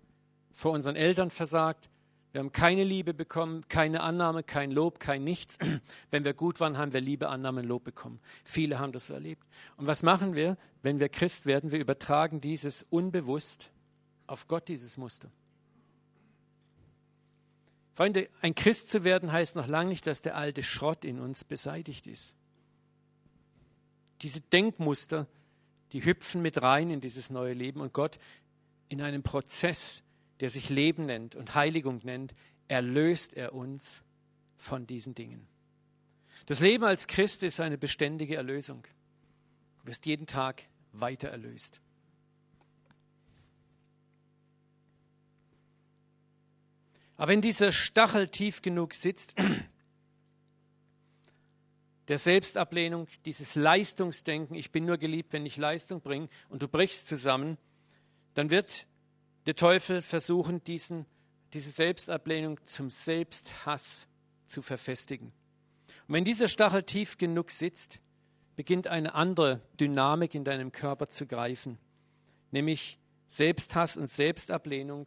[0.57, 1.91] vor unseren Eltern versagt.
[2.33, 5.59] Wir haben keine Liebe bekommen, keine Annahme, kein Lob, kein Nichts.
[6.11, 8.19] Wenn wir gut waren, haben wir Liebe, Annahme und Lob bekommen.
[8.43, 9.47] Viele haben das erlebt.
[9.77, 11.73] Und was machen wir, wenn wir Christ werden?
[11.73, 13.71] Wir übertragen dieses unbewusst
[14.27, 15.31] auf Gott, dieses Muster.
[17.93, 21.45] Freunde, ein Christ zu werden heißt noch lange nicht, dass der alte Schrott in uns
[21.45, 22.35] beseitigt ist.
[24.23, 25.27] Diese Denkmuster,
[25.93, 28.19] die hüpfen mit rein in dieses neue Leben und Gott
[28.89, 30.03] in einem Prozess,
[30.41, 32.35] der sich Leben nennt und Heiligung nennt,
[32.69, 34.03] erlöst er uns
[34.57, 35.47] von diesen Dingen.
[36.47, 38.87] Das Leben als Christ ist eine beständige Erlösung.
[39.81, 41.81] Du wirst jeden Tag weiter erlöst.
[47.17, 49.35] Aber wenn dieser Stachel tief genug sitzt,
[52.09, 57.07] der Selbstablehnung, dieses Leistungsdenken, ich bin nur geliebt, wenn ich Leistung bringe, und du brichst
[57.07, 57.57] zusammen,
[58.35, 58.87] dann wird
[59.47, 61.07] der Teufel versuchen, diesen,
[61.53, 64.09] diese Selbstablehnung zum Selbsthass
[64.47, 65.33] zu verfestigen.
[66.09, 68.01] Und wenn dieser Stachel tief genug sitzt,
[68.57, 71.79] beginnt eine andere Dynamik in deinem Körper zu greifen,
[72.51, 75.07] nämlich Selbsthass und Selbstablehnung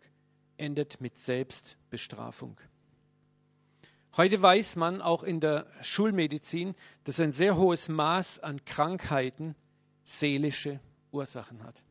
[0.57, 2.59] endet mit Selbstbestrafung.
[4.17, 9.55] Heute weiß man auch in der Schulmedizin, dass ein sehr hohes Maß an Krankheiten
[10.03, 10.79] seelische
[11.11, 11.83] Ursachen hat.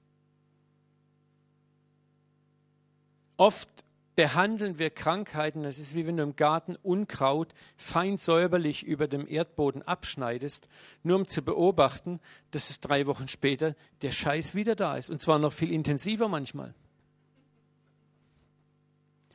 [3.39, 3.84] Oft
[4.16, 9.28] behandeln wir Krankheiten, das ist wie wenn du im Garten Unkraut fein säuberlich über dem
[9.28, 10.68] Erdboden abschneidest,
[11.05, 12.18] nur um zu beobachten,
[12.51, 15.09] dass es drei Wochen später der Scheiß wieder da ist.
[15.09, 16.74] Und zwar noch viel intensiver manchmal.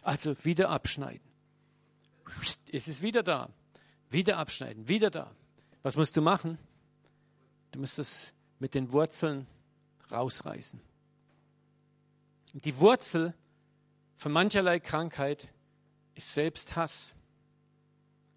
[0.01, 1.24] Also wieder abschneiden.
[2.70, 3.49] Es ist wieder da.
[4.10, 5.32] Wieder abschneiden, wieder da.
[5.82, 6.58] Was musst du machen?
[7.72, 9.47] Du musst es mit den Wurzeln
[10.12, 10.82] rausreißen.
[12.51, 13.34] Die Wurzel
[14.24, 15.50] von mancherlei Krankheit
[16.16, 17.14] ist Selbsthass,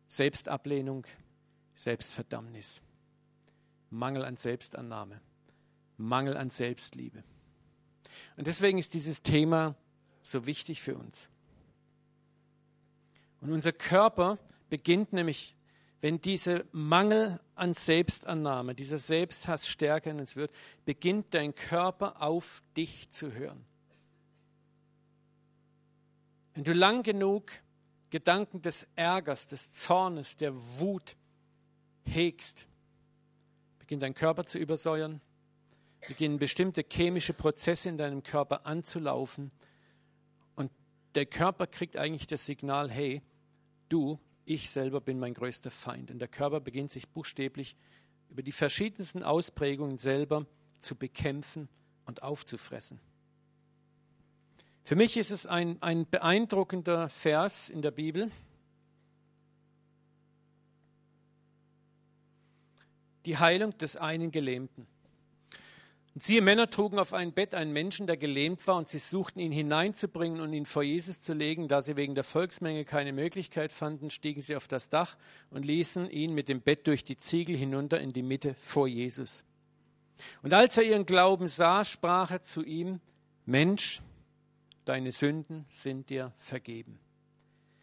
[0.08, 1.06] Selbstablehnung,
[1.76, 2.82] Selbstverdammnis,
[3.90, 5.20] Mangel an Selbstannahme,
[5.96, 7.22] Mangel an Selbstliebe.
[8.36, 9.76] Und deswegen ist dieses Thema
[10.24, 11.28] so wichtig für uns.
[13.40, 15.54] Und unser Körper beginnt nämlich,
[16.00, 20.50] wenn dieser Mangel an Selbstannahme, dieser Selbsthass stärker in uns wird,
[20.84, 23.64] beginnt dein Körper auf dich zu hören.
[26.56, 27.52] Wenn du lang genug
[28.10, 31.16] Gedanken des Ärgers, des Zornes, der Wut
[32.04, 32.66] hegst,
[33.78, 35.20] beginnt dein Körper zu übersäuern,
[36.08, 39.52] beginnen bestimmte chemische Prozesse in deinem Körper anzulaufen
[41.16, 43.22] der Körper kriegt eigentlich das Signal, hey,
[43.88, 46.10] du, ich selber bin mein größter Feind.
[46.10, 47.74] Und der Körper beginnt sich buchstäblich
[48.28, 50.46] über die verschiedensten Ausprägungen selber
[50.78, 51.68] zu bekämpfen
[52.04, 53.00] und aufzufressen.
[54.86, 58.30] Für mich ist es ein, ein beeindruckender Vers in der Bibel.
[63.24, 64.86] Die Heilung des einen Gelähmten.
[66.14, 69.40] Und siehe, Männer trugen auf ein Bett einen Menschen, der gelähmt war, und sie suchten
[69.40, 71.66] ihn hineinzubringen und ihn vor Jesus zu legen.
[71.66, 75.16] Da sie wegen der Volksmenge keine Möglichkeit fanden, stiegen sie auf das Dach
[75.50, 79.42] und ließen ihn mit dem Bett durch die Ziegel hinunter in die Mitte vor Jesus.
[80.44, 83.00] Und als er ihren Glauben sah, sprach er zu ihm,
[83.46, 84.00] Mensch,
[84.86, 86.98] deine Sünden sind dir vergeben.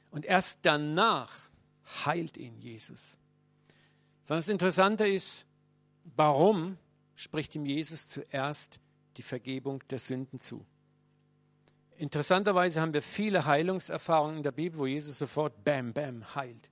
[0.09, 1.31] Und erst danach
[2.05, 3.15] heilt ihn Jesus.
[4.23, 5.45] Sondern das Interessante ist,
[6.15, 6.77] warum
[7.15, 8.79] spricht ihm Jesus zuerst
[9.17, 10.65] die Vergebung der Sünden zu.
[11.97, 16.69] Interessanterweise haben wir viele Heilungserfahrungen in der Bibel, wo Jesus sofort Bam, Bam heilt.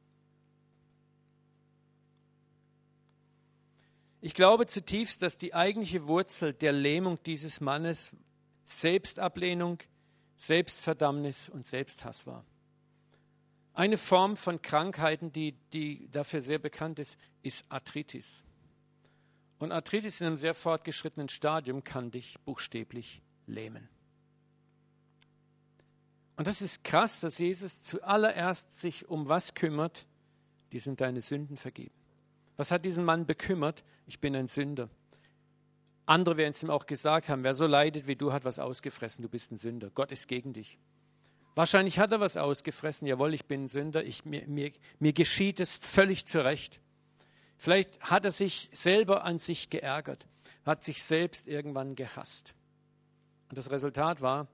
[4.20, 8.16] Ich glaube zutiefst, dass die eigentliche Wurzel der Lähmung dieses Mannes
[8.64, 9.80] Selbstablehnung,
[10.42, 12.44] Selbstverdammnis und Selbsthass war.
[13.74, 18.44] Eine Form von Krankheiten, die, die dafür sehr bekannt ist, ist Arthritis.
[19.60, 23.88] Und Arthritis in einem sehr fortgeschrittenen Stadium kann dich buchstäblich lähmen.
[26.38, 30.08] Und das ist krass, dass Jesus zuallererst sich um was kümmert?
[30.72, 31.94] Die sind deine Sünden vergeben.
[32.58, 33.84] Was hat diesen Mann bekümmert?
[34.08, 34.90] Ich bin ein Sünder.
[36.12, 39.22] Andere werden es ihm auch gesagt haben, wer so leidet wie du, hat was ausgefressen,
[39.22, 39.90] du bist ein Sünder.
[39.92, 40.78] Gott ist gegen dich.
[41.56, 45.62] Wahrscheinlich hat er was ausgefressen, jawohl, ich bin ein Sünder, ich, mir, mir, mir geschieht
[45.62, 46.82] es völlig zurecht.
[47.58, 50.28] Vielleicht hat er sich selber an sich geärgert,
[50.66, 52.56] hat sich selbst irgendwann gehasst.
[53.48, 54.50] Und das Resultat war,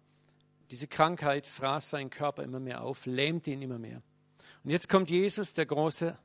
[0.69, 4.03] diese Krankheit fraß seinen Körper immer mehr auf, lähmte ihn immer mehr.
[4.63, 6.15] Und Und jetzt kommt Jesus, der große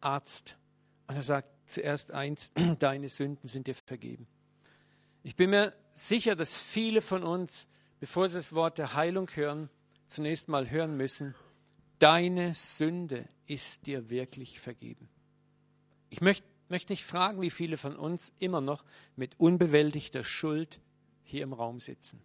[0.00, 0.56] Arzt,
[1.08, 4.26] und er sagt zuerst eins, deine Sünden sind dir vergeben.
[5.22, 7.68] Ich bin mir sicher, dass viele von uns,
[8.00, 9.68] bevor sie das Wort der Heilung hören,
[10.06, 11.34] zunächst mal hören müssen,
[11.98, 15.08] deine Sünde ist dir wirklich vergeben.
[16.10, 18.84] Ich möchte, möchte nicht fragen, wie viele von uns immer noch
[19.16, 20.80] mit unbewältigter Schuld
[21.22, 22.20] hier im Raum sitzen.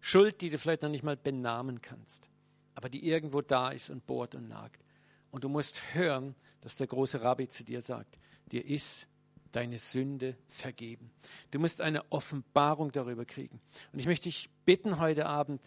[0.00, 2.28] Schuld, die du vielleicht noch nicht mal benamen kannst,
[2.74, 4.82] aber die irgendwo da ist und bohrt und nagt.
[5.30, 8.18] Und du musst hören, dass der große Rabbi zu dir sagt,
[8.50, 9.06] dir ist
[9.52, 11.10] deine Sünde vergeben.
[11.50, 13.60] Du musst eine Offenbarung darüber kriegen.
[13.92, 15.62] Und ich möchte dich bitten heute Abend,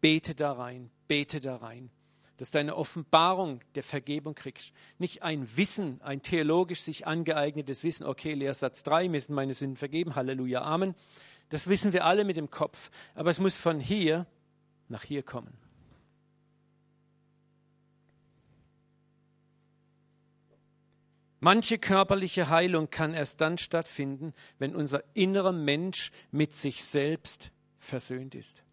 [0.00, 1.90] bete da rein, bete da rein,
[2.36, 4.72] dass du eine Offenbarung der Vergebung kriegst.
[4.98, 9.76] Nicht ein Wissen, ein theologisch sich angeeignetes Wissen, okay, Lehrsatz 3, mir sind meine Sünden
[9.76, 10.94] vergeben, Halleluja, Amen.
[11.48, 12.90] Das wissen wir alle mit dem Kopf.
[13.14, 14.26] Aber es muss von hier
[14.88, 15.65] nach hier kommen.
[21.46, 28.34] Manche körperliche Heilung kann erst dann stattfinden, wenn unser innerer Mensch mit sich selbst versöhnt
[28.34, 28.64] ist.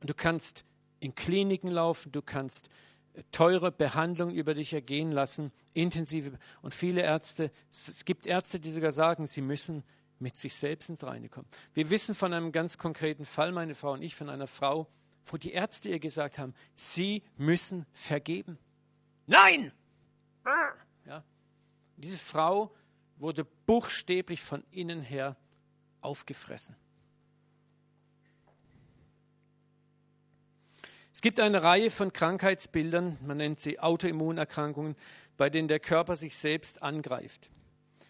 [0.00, 0.64] Und du kannst
[0.98, 2.70] in Kliniken laufen, du kannst
[3.12, 6.38] äh, teure Behandlungen über dich ergehen lassen, intensive.
[6.62, 9.84] Und viele Ärzte, es gibt Ärzte, die sogar sagen, sie müssen
[10.20, 11.48] mit sich selbst ins Reine kommen.
[11.74, 14.88] Wir wissen von einem ganz konkreten Fall, meine Frau und ich, von einer Frau,
[15.26, 18.56] wo die Ärzte ihr gesagt haben, sie müssen vergeben.
[19.26, 19.70] Nein!
[21.06, 21.24] Ja?
[21.96, 22.74] Diese Frau
[23.16, 25.36] wurde buchstäblich von innen her
[26.00, 26.76] aufgefressen.
[31.12, 34.96] Es gibt eine Reihe von Krankheitsbildern, man nennt sie Autoimmunerkrankungen,
[35.36, 37.50] bei denen der Körper sich selbst angreift.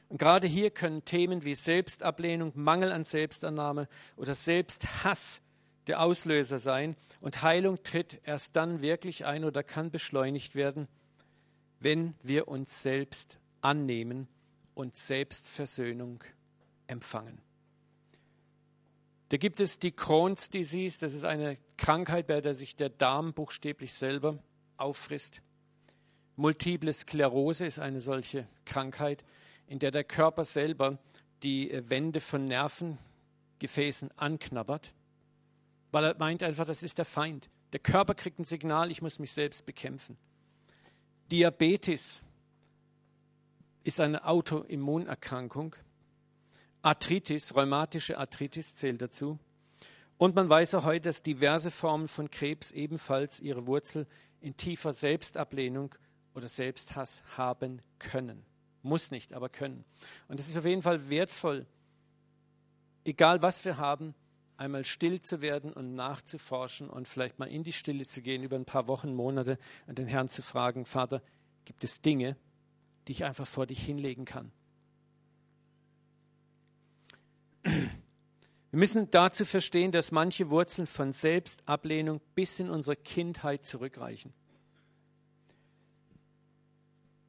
[0.09, 5.43] Und gerade hier können Themen wie Selbstablehnung, Mangel an Selbstannahme oder Selbsthass
[5.87, 6.97] der Auslöser sein.
[7.21, 10.87] Und Heilung tritt erst dann wirklich ein oder kann beschleunigt werden,
[11.83, 14.29] wenn wir uns selbst annehmen
[14.75, 16.23] und Selbstversöhnung
[16.87, 17.41] empfangen.
[19.29, 23.33] Da gibt es die Crohn's Disease, das ist eine Krankheit, bei der sich der Darm
[23.33, 24.39] buchstäblich selber
[24.77, 25.41] auffrisst.
[26.37, 29.25] Multiple Sklerose ist eine solche Krankheit,
[29.67, 30.99] in der der Körper selber
[31.43, 34.93] die Wände von Nervengefäßen anknabbert,
[35.91, 37.49] weil er meint einfach, das ist der Feind.
[37.73, 40.19] Der Körper kriegt ein Signal, ich muss mich selbst bekämpfen.
[41.33, 42.23] Diabetes
[43.85, 45.75] ist eine Autoimmunerkrankung.
[46.83, 49.39] Arthritis, rheumatische Arthritis zählt dazu.
[50.19, 54.07] Und man weiß auch heute, dass diverse Formen von Krebs ebenfalls ihre Wurzel
[54.43, 55.95] in tiefer Selbstablehnung
[56.35, 58.45] oder Selbsthass haben können.
[58.83, 59.87] Muss nicht, aber können.
[60.29, 61.65] Und es ist auf jeden Fall wertvoll,
[63.07, 64.15] egal was wir haben,
[64.63, 68.57] einmal still zu werden und nachzuforschen und vielleicht mal in die Stille zu gehen über
[68.57, 69.59] ein paar Wochen, Monate
[69.89, 71.21] und den Herrn zu fragen, Vater,
[71.65, 72.37] gibt es Dinge,
[73.07, 74.53] die ich einfach vor dich hinlegen kann?
[77.65, 84.33] Wir müssen dazu verstehen, dass manche Wurzeln von Selbstablehnung bis in unsere Kindheit zurückreichen.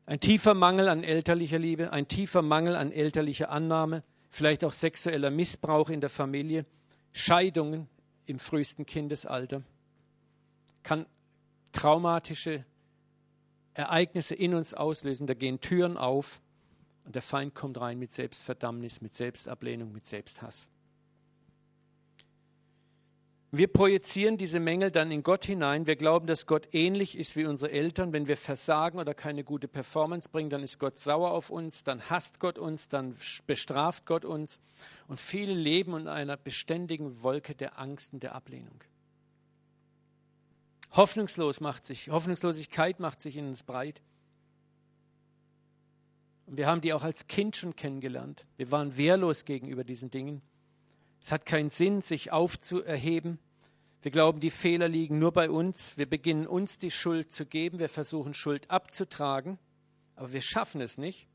[0.06, 5.32] Ein tiefer Mangel an elterlicher Liebe, ein tiefer Mangel an elterlicher Annahme, vielleicht auch sexueller
[5.32, 6.66] Missbrauch in der Familie,
[7.14, 7.88] Scheidungen
[8.26, 9.64] im frühesten Kindesalter
[10.82, 11.06] kann
[11.72, 12.66] traumatische
[13.74, 15.28] Ereignisse in uns auslösen.
[15.28, 16.42] Da gehen Türen auf
[17.06, 20.68] und der Feind kommt rein mit Selbstverdammnis, mit Selbstablehnung, mit Selbsthass.
[23.56, 25.86] Wir projizieren diese Mängel dann in Gott hinein.
[25.86, 28.12] Wir glauben, dass Gott ähnlich ist wie unsere Eltern.
[28.12, 32.10] Wenn wir versagen oder keine gute Performance bringen, dann ist Gott sauer auf uns, dann
[32.10, 34.60] hasst Gott uns, dann bestraft Gott uns.
[35.08, 38.84] Und viele leben in einer beständigen Wolke der Angst und der Ablehnung.
[40.94, 44.02] Hoffnungslos macht sich, Hoffnungslosigkeit macht sich in uns breit.
[46.48, 48.48] Und wir haben die auch als Kind schon kennengelernt.
[48.58, 50.42] Wir waren wehrlos gegenüber diesen Dingen.
[51.24, 53.40] Es hat keinen Sinn, sich aufzuerheben.
[54.02, 55.98] Wir glauben, die Fehler liegen nur bei uns.
[55.98, 57.80] Wir beginnen uns die Schuld zu geben.
[57.80, 59.58] Wir versuchen Schuld abzutragen,
[60.18, 61.30] aber wir schaffen es nicht.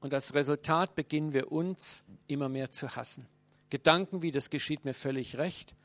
[0.00, 3.28] Und als Resultat beginnen wir uns immer mehr zu hassen.
[3.70, 5.76] Gedanken wie, das geschieht mir völlig recht.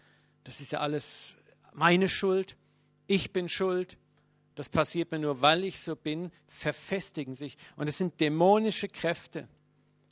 [0.43, 1.37] Das ist ja alles
[1.71, 2.57] meine Schuld.
[3.05, 3.99] Ich bin schuld.
[4.55, 7.57] Das passiert mir nur, weil ich so bin, verfestigen sich.
[7.75, 9.47] Und es sind dämonische Kräfte,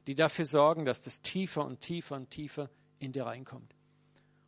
[0.06, 2.70] die dafür sorgen, dass das tiefer und tiefer und tiefer
[3.00, 3.74] in dir reinkommt.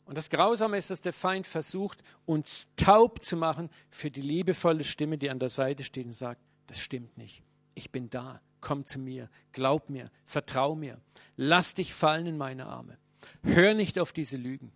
[0.05, 4.83] Und das Grausame ist, dass der Feind versucht, uns taub zu machen für die liebevolle
[4.83, 7.43] Stimme, die an der Seite steht und sagt, das stimmt nicht.
[7.75, 8.41] Ich bin da.
[8.59, 9.29] Komm zu mir.
[9.51, 10.11] Glaub mir.
[10.25, 10.99] Vertrau mir.
[11.37, 12.97] Lass dich fallen in meine Arme.
[13.43, 14.71] Hör nicht auf diese Lügen.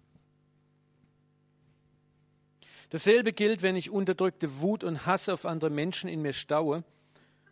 [2.91, 6.83] Dasselbe gilt, wenn ich unterdrückte Wut und Hass auf andere Menschen in mir staue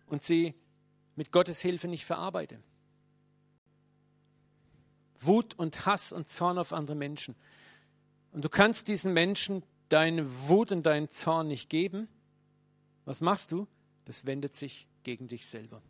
[0.06, 0.54] und sie
[1.16, 2.60] mit Gottes Hilfe nicht verarbeite.
[5.22, 7.36] Wut und Hass und Zorn auf andere Menschen.
[8.32, 12.08] Und du kannst diesen Menschen deine Wut und deinen Zorn nicht geben.
[13.06, 13.68] Was machst du?
[14.06, 15.82] Das wendet sich gegen dich selber.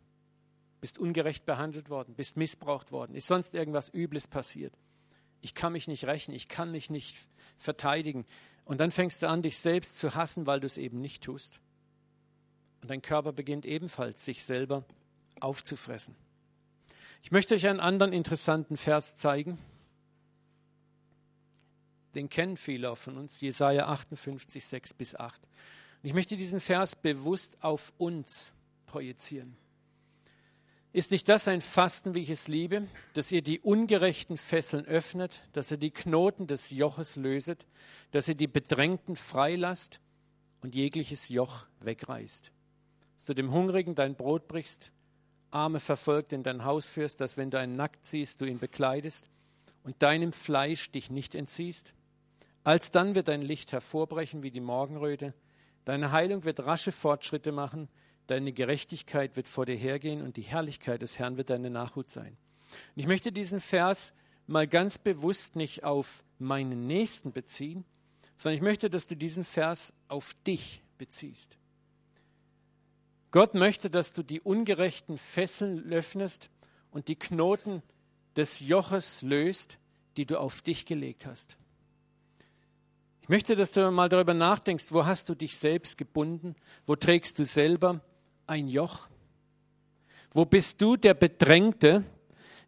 [0.80, 4.74] Bist ungerecht behandelt worden, bist missbraucht worden, ist sonst irgendwas Übles passiert.
[5.40, 7.16] Ich kann mich nicht rächen, ich kann mich nicht
[7.56, 8.26] verteidigen.
[8.64, 11.60] Und dann fängst du an, dich selbst zu hassen, weil du es eben nicht tust.
[12.80, 14.84] Und dein Körper beginnt ebenfalls, sich selber
[15.40, 16.16] aufzufressen.
[17.22, 19.58] Ich möchte euch einen anderen interessanten Vers zeigen.
[22.14, 25.40] Den kennen viele von uns, Jesaja 58, 6 bis 8.
[26.02, 28.52] Und ich möchte diesen Vers bewusst auf uns
[28.86, 29.56] projizieren.
[30.92, 35.42] Ist nicht das ein Fasten, wie ich es liebe, dass ihr die ungerechten Fesseln öffnet,
[35.52, 37.66] dass ihr die Knoten des Joches löset,
[38.10, 40.00] dass ihr die Bedrängten freilasst
[40.60, 42.52] und jegliches Joch wegreißt?
[43.14, 44.92] Dass du dem Hungrigen dein Brot brichst,
[45.52, 49.28] Arme verfolgt in dein Haus führst, dass wenn du einen nackt siehst, du ihn bekleidest
[49.84, 51.94] und deinem Fleisch dich nicht entziehst?
[52.64, 55.34] Alsdann wird dein Licht hervorbrechen wie die Morgenröte,
[55.84, 57.88] deine Heilung wird rasche Fortschritte machen,
[58.28, 62.36] deine Gerechtigkeit wird vor dir hergehen und die Herrlichkeit des Herrn wird deine Nachhut sein.
[62.94, 64.14] Und ich möchte diesen Vers
[64.46, 67.84] mal ganz bewusst nicht auf meinen Nächsten beziehen,
[68.36, 71.58] sondern ich möchte, dass du diesen Vers auf dich beziehst.
[73.32, 76.50] Gott möchte, dass du die ungerechten Fesseln öffnest
[76.90, 77.82] und die Knoten
[78.36, 79.78] des Joches löst,
[80.18, 81.56] die du auf dich gelegt hast.
[83.22, 86.54] Ich möchte, dass du mal darüber nachdenkst, wo hast du dich selbst gebunden?
[86.86, 88.00] Wo trägst du selber
[88.46, 89.08] ein Joch?
[90.32, 92.04] Wo bist du der Bedrängte,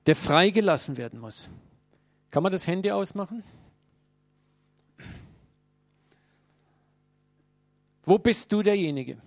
[0.07, 1.51] der freigelassen werden muss?
[2.31, 3.45] Kann man das Handy ausmachen?
[8.03, 9.19] Wo bist du derjenige?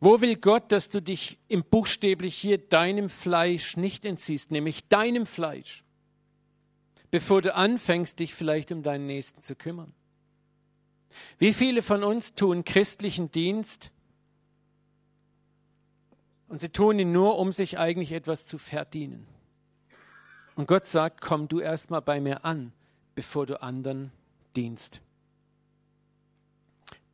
[0.00, 5.26] Wo will Gott, dass du dich im buchstäblich hier deinem Fleisch nicht entziehst, nämlich deinem
[5.26, 5.84] Fleisch,
[7.10, 9.92] bevor du anfängst, dich vielleicht um deinen Nächsten zu kümmern?
[11.38, 13.92] Wie viele von uns tun christlichen Dienst
[16.48, 19.26] und sie tun ihn nur, um sich eigentlich etwas zu verdienen?
[20.54, 22.72] Und Gott sagt, komm du erstmal bei mir an,
[23.14, 24.12] bevor du anderen
[24.56, 25.02] dienst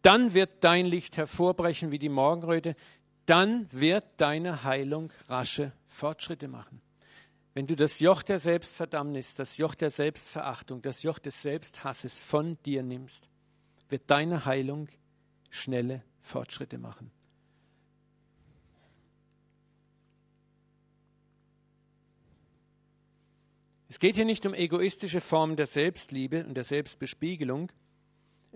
[0.06, 2.76] dann wird dein Licht hervorbrechen wie die Morgenröte,
[3.26, 6.80] dann wird deine Heilung rasche Fortschritte machen.
[7.54, 12.56] Wenn du das Joch der Selbstverdammnis, das Joch der Selbstverachtung, das Joch des Selbsthasses von
[12.64, 13.28] dir nimmst,
[13.88, 14.86] wird deine Heilung
[15.50, 17.10] schnelle Fortschritte machen.
[23.88, 27.72] Es geht hier nicht um egoistische Formen der Selbstliebe und der Selbstbespiegelung,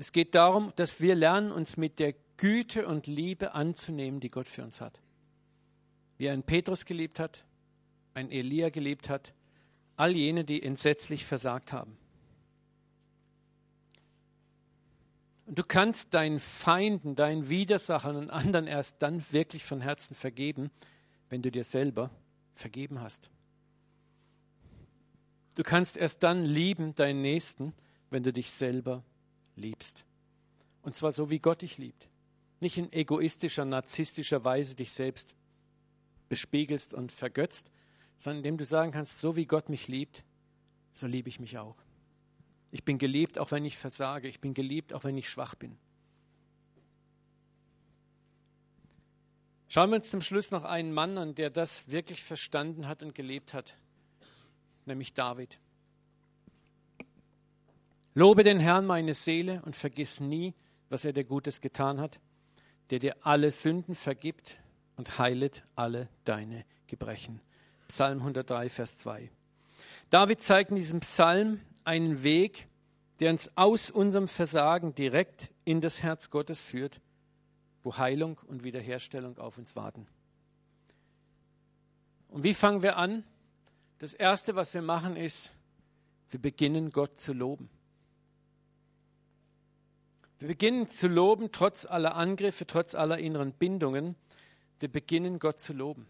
[0.00, 4.48] es geht darum, dass wir lernen, uns mit der Güte und Liebe anzunehmen, die Gott
[4.48, 4.98] für uns hat.
[6.16, 7.44] Wie ein Petrus geliebt hat,
[8.14, 9.34] ein Elia geliebt hat,
[9.96, 11.98] all jene, die entsetzlich versagt haben.
[15.44, 20.70] Und du kannst deinen Feinden, deinen Widersachern und anderen erst dann wirklich von Herzen vergeben,
[21.28, 22.10] wenn du dir selber
[22.54, 23.28] vergeben hast.
[25.56, 27.74] Du kannst erst dann lieben deinen Nächsten,
[28.08, 29.04] wenn du dich selber
[29.60, 30.04] liebst.
[30.82, 32.08] Und zwar so, wie Gott dich liebt.
[32.60, 35.34] Nicht in egoistischer, narzisstischer Weise dich selbst
[36.28, 37.70] bespiegelst und vergötzt,
[38.16, 40.24] sondern indem du sagen kannst, so wie Gott mich liebt,
[40.92, 41.76] so liebe ich mich auch.
[42.70, 44.28] Ich bin geliebt, auch wenn ich versage.
[44.28, 45.76] Ich bin geliebt, auch wenn ich schwach bin.
[49.68, 53.14] Schauen wir uns zum Schluss noch einen Mann an, der das wirklich verstanden hat und
[53.14, 53.76] gelebt hat,
[54.84, 55.60] nämlich David.
[58.14, 60.54] Lobe den Herrn meine Seele und vergiss nie,
[60.88, 62.18] was er dir Gutes getan hat,
[62.90, 64.58] der dir alle Sünden vergibt
[64.96, 67.40] und heilet alle deine Gebrechen.
[67.86, 69.30] Psalm 103, Vers 2.
[70.10, 72.66] David zeigt in diesem Psalm einen Weg,
[73.20, 77.00] der uns aus unserem Versagen direkt in das Herz Gottes führt,
[77.82, 80.08] wo Heilung und Wiederherstellung auf uns warten.
[82.28, 83.24] Und wie fangen wir an?
[83.98, 85.52] Das Erste, was wir machen, ist,
[86.30, 87.70] wir beginnen Gott zu loben.
[90.40, 94.16] Wir beginnen zu loben, trotz aller Angriffe, trotz aller inneren Bindungen.
[94.78, 96.06] Wir beginnen Gott zu loben.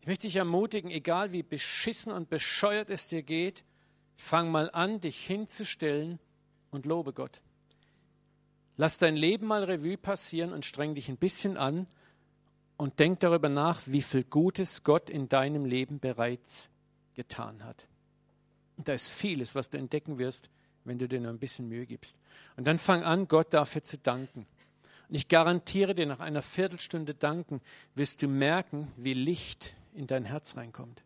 [0.00, 3.64] Ich möchte dich ermutigen, egal wie beschissen und bescheuert es dir geht,
[4.16, 6.18] fang mal an, dich hinzustellen
[6.70, 7.42] und lobe Gott.
[8.78, 11.86] Lass dein Leben mal Revue passieren und streng dich ein bisschen an
[12.78, 16.70] und denk darüber nach, wie viel Gutes Gott in deinem Leben bereits
[17.12, 17.88] getan hat.
[18.78, 20.48] Und da ist vieles, was du entdecken wirst,
[20.84, 22.20] wenn du dir nur ein bisschen Mühe gibst.
[22.56, 24.46] Und dann fang an, Gott dafür zu danken.
[25.08, 27.60] Und ich garantiere dir, nach einer Viertelstunde danken,
[27.94, 31.02] wirst du merken, wie Licht in dein Herz reinkommt.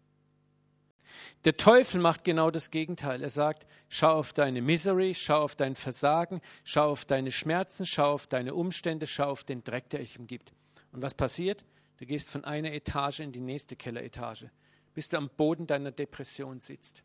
[1.44, 3.22] Der Teufel macht genau das Gegenteil.
[3.22, 8.12] Er sagt, schau auf deine Misery, schau auf dein Versagen, schau auf deine Schmerzen, schau
[8.12, 10.52] auf deine Umstände, schau auf den Dreck, der dich umgibt.
[10.92, 11.64] Und was passiert?
[11.98, 14.50] Du gehst von einer Etage in die nächste Kelleretage,
[14.94, 17.02] bis du am Boden deiner Depression sitzt.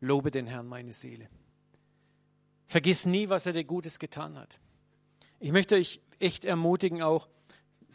[0.00, 1.28] Lobe den Herrn, meine Seele.
[2.66, 4.58] Vergiss nie, was er dir Gutes getan hat.
[5.38, 7.28] Ich möchte euch echt ermutigen, auch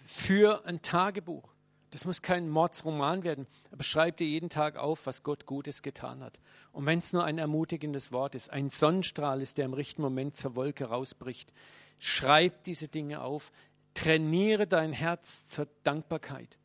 [0.06, 1.54] für ein Tagebuch.
[1.90, 6.24] Das muss kein Mordsroman werden, aber schreib dir jeden Tag auf, was Gott Gutes getan
[6.24, 6.40] hat.
[6.72, 10.38] Und wenn es nur ein ermutigendes Wort ist, ein Sonnenstrahl ist, der im richtigen Moment
[10.38, 11.52] zur Wolke rausbricht,
[12.00, 13.52] schreib diese Dinge auf,
[13.94, 16.58] trainiere dein Herz zur Dankbarkeit.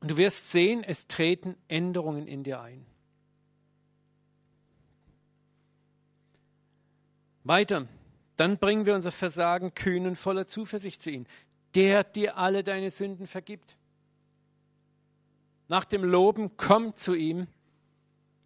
[0.00, 2.84] Und du wirst sehen, es treten Änderungen in dir ein.
[7.44, 7.86] Weiter,
[8.36, 11.26] dann bringen wir unser Versagen kühn und voller Zuversicht zu ihm
[11.74, 13.76] der dir alle deine Sünden vergibt.
[15.68, 17.46] Nach dem Loben komm zu ihm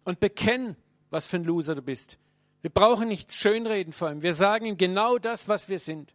[0.05, 0.77] und bekenn,
[1.09, 2.17] was für ein Loser du bist.
[2.61, 4.23] Wir brauchen nichts schönreden vor ihm.
[4.23, 6.13] Wir sagen ihm genau das, was wir sind.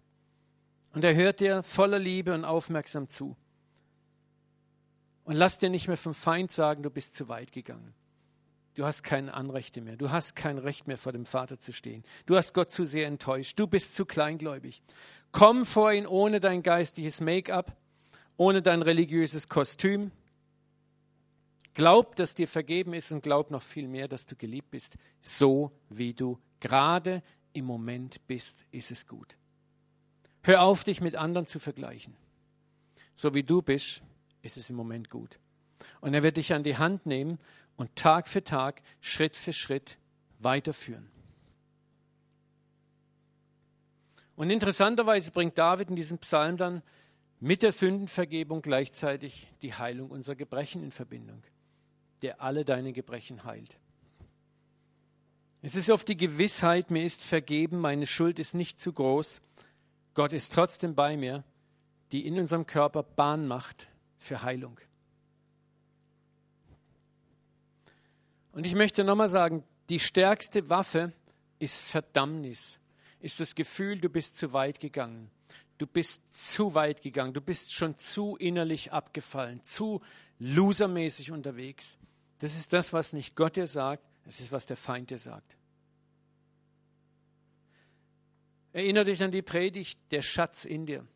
[0.93, 3.37] Und er hört dir voller Liebe und aufmerksam zu.
[5.25, 7.95] Und lass dir nicht mehr vom Feind sagen, du bist zu weit gegangen.
[8.75, 9.97] Du hast keine Anrechte mehr.
[9.97, 12.05] Du hast kein Recht mehr vor dem Vater zu stehen.
[12.25, 13.59] Du hast Gott zu sehr enttäuscht.
[13.59, 14.83] Du bist zu kleingläubig.
[15.31, 17.77] Komm vor ihn ohne dein geistliches Make-up,
[18.37, 20.11] ohne dein religiöses Kostüm.
[21.75, 24.97] Glaub, dass dir vergeben ist und glaub noch viel mehr, dass du geliebt bist.
[25.21, 29.37] So wie du gerade im Moment bist, ist es gut.
[30.43, 32.15] Hör auf, dich mit anderen zu vergleichen.
[33.15, 34.03] So wie du bist,
[34.43, 35.39] ist es im Moment gut.
[36.01, 37.39] Und er wird dich an die Hand nehmen
[37.83, 39.99] und Tag für Tag, Schritt für Schritt
[40.39, 41.11] weiterführen.
[44.37, 46.83] Und interessanterweise bringt David in diesem Psalm dann
[47.41, 51.43] mit der Sündenvergebung gleichzeitig die Heilung unserer Gebrechen in Verbindung,
[52.23, 53.77] der alle deine Gebrechen heilt.
[55.61, 59.43] Es ist oft die Gewissheit, mir ist vergeben, meine Schuld ist nicht zu groß,
[60.15, 61.43] Gott ist trotzdem bei mir,
[62.13, 64.79] die in unserem Körper Bahn macht für Heilung.
[68.53, 71.13] Und ich möchte nochmal sagen, die stärkste Waffe
[71.59, 72.81] ist Verdammnis,
[73.21, 75.31] ist das Gefühl, du bist zu weit gegangen.
[75.79, 80.01] Du bist zu weit gegangen, du bist schon zu innerlich abgefallen, zu
[80.39, 81.99] losermäßig unterwegs.
[82.39, 85.57] Das ist das, was nicht Gott dir sagt, das ist, was der Feind dir sagt.
[88.73, 91.07] Erinnere dich an die Predigt, der Schatz in dir.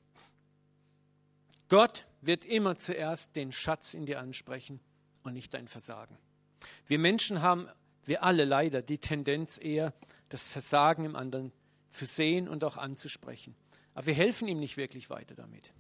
[1.69, 4.81] Gott wird immer zuerst den Schatz in dir ansprechen
[5.23, 6.19] und nicht dein Versagen.
[6.87, 7.69] Wir Menschen haben,
[8.05, 9.93] wir alle leider, die Tendenz eher,
[10.29, 11.53] das Versagen im anderen
[11.89, 13.55] zu sehen und auch anzusprechen.
[13.95, 15.73] Aber wir helfen ihm nicht wirklich weiter damit.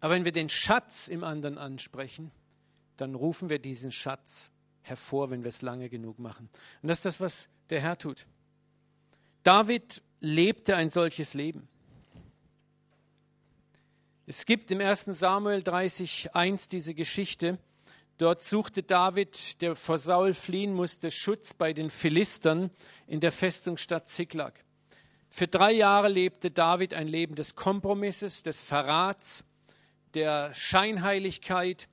[0.00, 2.30] Aber wenn wir den Schatz im anderen ansprechen,
[2.96, 4.50] dann rufen wir diesen Schatz
[4.82, 6.48] hervor, wenn wir es lange genug machen.
[6.82, 8.26] Und das ist das, was der Herr tut.
[9.42, 11.68] David lebte ein solches Leben.
[14.26, 15.04] Es gibt im 1.
[15.04, 17.58] Samuel 30,1 diese Geschichte,
[18.18, 22.70] Dort suchte David, der vor Saul fliehen musste, Schutz bei den Philistern
[23.06, 24.54] in der Festungsstadt Ziklag.
[25.28, 29.44] Für drei Jahre lebte David ein Leben des Kompromisses, des Verrats,
[30.14, 31.88] der Scheinheiligkeit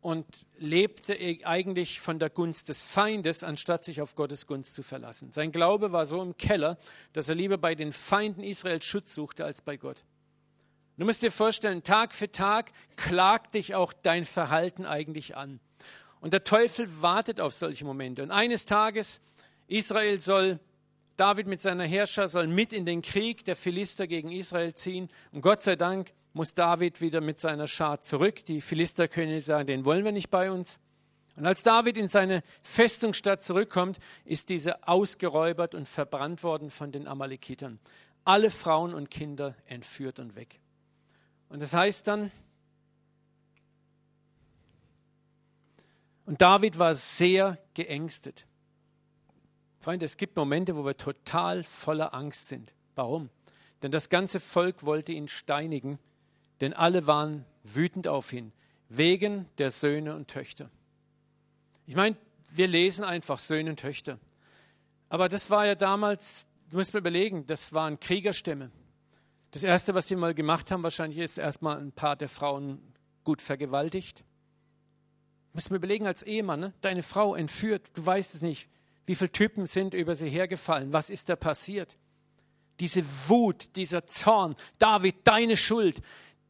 [0.00, 5.32] und lebte eigentlich von der Gunst des Feindes, anstatt sich auf Gottes Gunst zu verlassen.
[5.32, 6.78] Sein Glaube war so im Keller,
[7.12, 10.04] dass er lieber bei den Feinden Israels Schutz suchte als bei Gott.
[10.96, 15.60] Du musst dir vorstellen, Tag für Tag klagt dich auch dein Verhalten eigentlich an.
[16.20, 18.22] Und der Teufel wartet auf solche Momente.
[18.22, 19.20] Und eines Tages,
[19.68, 20.58] Israel soll,
[21.16, 25.08] David mit seiner Herrscher soll mit in den Krieg der Philister gegen Israel ziehen.
[25.32, 28.44] Und Gott sei Dank muss David wieder mit seiner Schar zurück.
[28.44, 30.78] Die Philister können sagen, den wollen wir nicht bei uns.
[31.36, 37.06] Und als David in seine Festungsstadt zurückkommt, ist diese ausgeräubert und verbrannt worden von den
[37.06, 37.78] Amalekitern.
[38.24, 40.60] Alle Frauen und Kinder entführt und weg.
[41.48, 42.32] Und das heißt dann,
[46.26, 48.46] Und David war sehr geängstet.
[49.78, 52.74] Freunde, es gibt Momente, wo wir total voller Angst sind.
[52.96, 53.30] Warum?
[53.82, 56.00] Denn das ganze Volk wollte ihn steinigen,
[56.60, 58.52] denn alle waren wütend auf ihn,
[58.88, 60.68] wegen der Söhne und Töchter.
[61.86, 62.16] Ich meine,
[62.52, 64.18] wir lesen einfach Söhne und Töchter.
[65.08, 68.72] Aber das war ja damals, du musst mir überlegen, das waren Kriegerstämme.
[69.52, 72.80] Das Erste, was sie mal gemacht haben, wahrscheinlich ist erstmal ein paar der Frauen
[73.22, 74.24] gut vergewaltigt
[75.56, 76.74] Muss mir überlegen als Ehemann, ne?
[76.82, 78.68] deine Frau entführt, du weißt es nicht,
[79.06, 81.96] wie viele Typen sind über sie hergefallen, was ist da passiert?
[82.78, 86.02] Diese Wut, dieser Zorn, David, deine Schuld,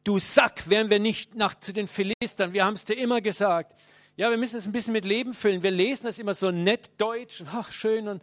[0.03, 3.79] du Sack, wären wir nicht nach zu den Philistern, wir haben es dir immer gesagt.
[4.17, 5.63] Ja, wir müssen es ein bisschen mit Leben füllen.
[5.63, 8.21] Wir lesen das immer so nett deutsch, ach schön und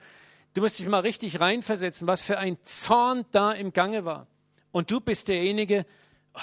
[0.52, 4.26] du musst dich mal richtig reinversetzen, was für ein Zorn da im Gange war.
[4.70, 5.86] Und du bist derjenige,
[6.34, 6.40] oh,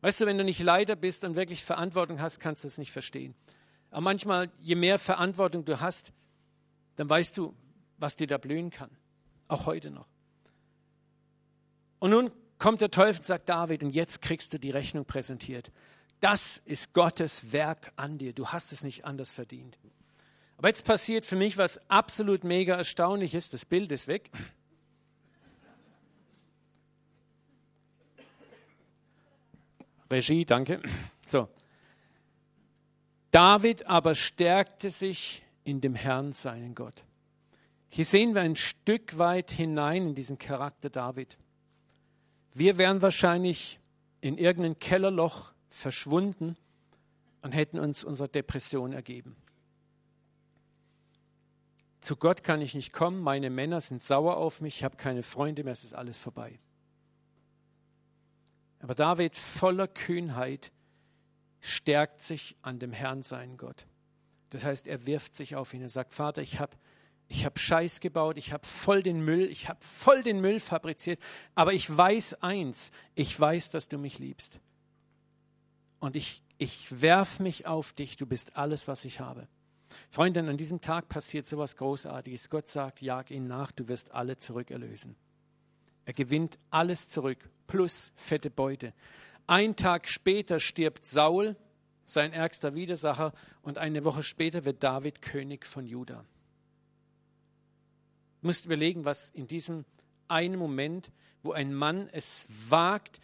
[0.00, 2.92] weißt du, wenn du nicht Leiter bist und wirklich Verantwortung hast, kannst du es nicht
[2.92, 3.34] verstehen.
[3.90, 6.12] Aber manchmal, je mehr Verantwortung du hast,
[6.96, 7.54] dann weißt du,
[7.98, 8.90] was dir da blühen kann.
[9.48, 10.06] Auch heute noch.
[11.98, 15.70] Und nun kommt der Teufel und sagt David, und jetzt kriegst du die Rechnung präsentiert.
[16.20, 18.32] Das ist Gottes Werk an dir.
[18.32, 19.78] Du hast es nicht anders verdient.
[20.58, 23.48] Aber jetzt passiert für mich was absolut mega erstaunliches.
[23.48, 24.30] Das Bild ist weg.
[30.10, 30.82] Regie, danke.
[31.26, 31.48] So.
[33.30, 37.04] David aber stärkte sich in dem Herrn, seinen Gott.
[37.88, 41.38] Hier sehen wir ein Stück weit hinein in diesen Charakter David.
[42.52, 43.78] Wir wären wahrscheinlich
[44.20, 46.56] in irgendein Kellerloch verschwunden
[47.42, 49.36] und hätten uns unserer Depression ergeben.
[52.00, 55.22] Zu Gott kann ich nicht kommen, meine Männer sind sauer auf mich, ich habe keine
[55.22, 56.58] Freunde mehr, es ist alles vorbei.
[58.80, 60.72] Aber David voller Kühnheit
[61.60, 63.86] stärkt sich an dem Herrn, seinen Gott.
[64.50, 66.76] Das heißt, er wirft sich auf ihn und sagt, Vater, ich habe
[67.30, 71.20] ich habe Scheiß gebaut, ich habe voll den Müll, ich habe voll den Müll fabriziert,
[71.54, 74.58] aber ich weiß eins, ich weiß, dass du mich liebst.
[76.00, 79.46] Und ich, ich werf mich auf dich, du bist alles, was ich habe.
[80.10, 82.50] Freunde, an diesem Tag passiert so etwas Großartiges.
[82.50, 85.14] Gott sagt, jag ihn nach, du wirst alle zurückerlösen.
[86.04, 88.92] Er gewinnt alles zurück, plus fette Beute.
[89.46, 91.56] Ein Tag später stirbt Saul,
[92.04, 93.32] sein ärgster Widersacher,
[93.62, 96.24] und eine Woche später wird David König von Juda.
[98.40, 99.84] Du musst überlegen, was in diesem
[100.28, 101.10] einen Moment,
[101.42, 103.20] wo ein Mann es wagt,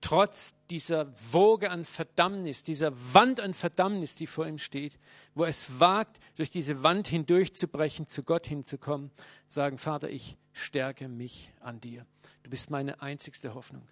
[0.00, 4.98] trotz dieser Woge an Verdammnis, dieser Wand an Verdammnis, die vor ihm steht,
[5.34, 9.10] wo er es wagt, durch diese Wand hindurchzubrechen, zu Gott hinzukommen,
[9.48, 12.06] sagen, Vater, ich stärke mich an dir.
[12.42, 13.86] Du bist meine einzigste Hoffnung.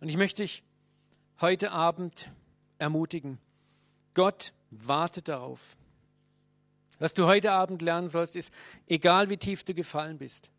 [0.00, 0.62] Und ich möchte dich
[1.40, 2.30] heute Abend
[2.78, 3.38] ermutigen,
[4.14, 5.76] Gott wartet darauf,
[6.98, 8.52] was du heute Abend lernen sollst, ist,
[8.86, 10.50] egal wie tief du gefallen bist,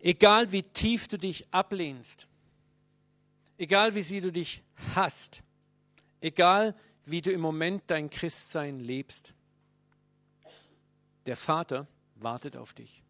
[0.00, 2.26] egal wie tief du dich ablehnst,
[3.58, 4.62] egal wie sie du dich
[4.94, 5.42] hast,
[6.20, 9.34] egal wie du im Moment dein Christsein lebst,
[11.26, 11.86] der Vater
[12.22, 13.02] wartet auf dich.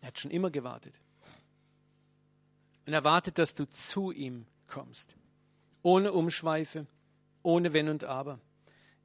[0.00, 0.94] Er hat schon immer gewartet.
[2.86, 5.16] Und er wartet, dass du zu ihm kommst.
[5.82, 6.86] Ohne Umschweife,
[7.42, 8.40] ohne Wenn und Aber.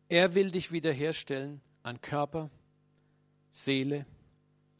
[0.09, 2.49] Er will dich wiederherstellen an Körper,
[3.51, 4.05] Seele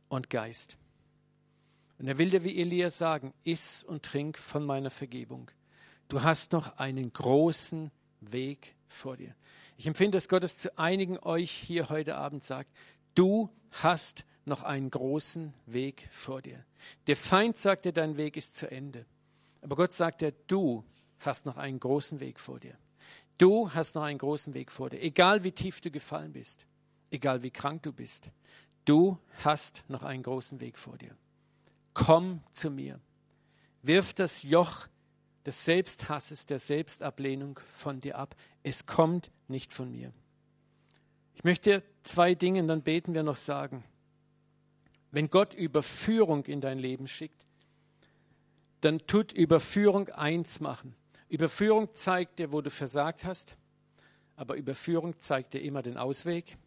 [0.09, 0.77] und Geist.
[1.99, 5.49] Und er will dir wie Elia sagen, iss und trink von meiner Vergebung.
[6.07, 9.35] Du hast noch einen großen Weg vor dir.
[9.77, 12.69] Ich empfinde, dass Gott es zu einigen euch hier heute Abend sagt,
[13.15, 13.49] du
[13.81, 16.63] hast noch einen großen Weg vor dir.
[17.07, 19.05] Der Feind sagt dir, dein Weg ist zu Ende.
[19.61, 20.83] Aber Gott sagt dir, du
[21.19, 22.77] hast noch einen großen Weg vor dir.
[23.37, 26.65] Du hast noch einen großen Weg vor dir, egal wie tief du gefallen bist
[27.13, 28.31] egal wie krank du bist.
[28.85, 31.15] Du hast noch einen großen Weg vor dir.
[31.93, 32.99] Komm zu mir.
[33.81, 34.87] Wirf das Joch
[35.45, 38.35] des Selbsthasses, der Selbstablehnung von dir ab.
[38.63, 40.11] Es kommt nicht von mir.
[41.35, 43.83] Ich möchte zwei Dinge, dann beten wir noch sagen.
[45.11, 47.45] Wenn Gott Überführung in dein Leben schickt,
[48.81, 50.95] dann tut Überführung eins machen.
[51.29, 53.57] Überführung zeigt dir, wo du versagt hast,
[54.35, 56.57] aber Überführung zeigt dir immer den Ausweg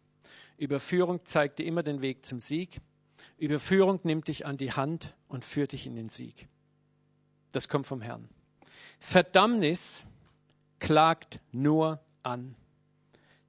[0.57, 2.81] Überführung zeigt dir immer den Weg zum Sieg.
[3.37, 6.47] Überführung nimmt dich an die Hand und führt dich in den Sieg.
[7.51, 8.27] Das kommt vom Herrn.
[8.99, 10.05] Verdammnis
[10.79, 12.55] klagt nur an.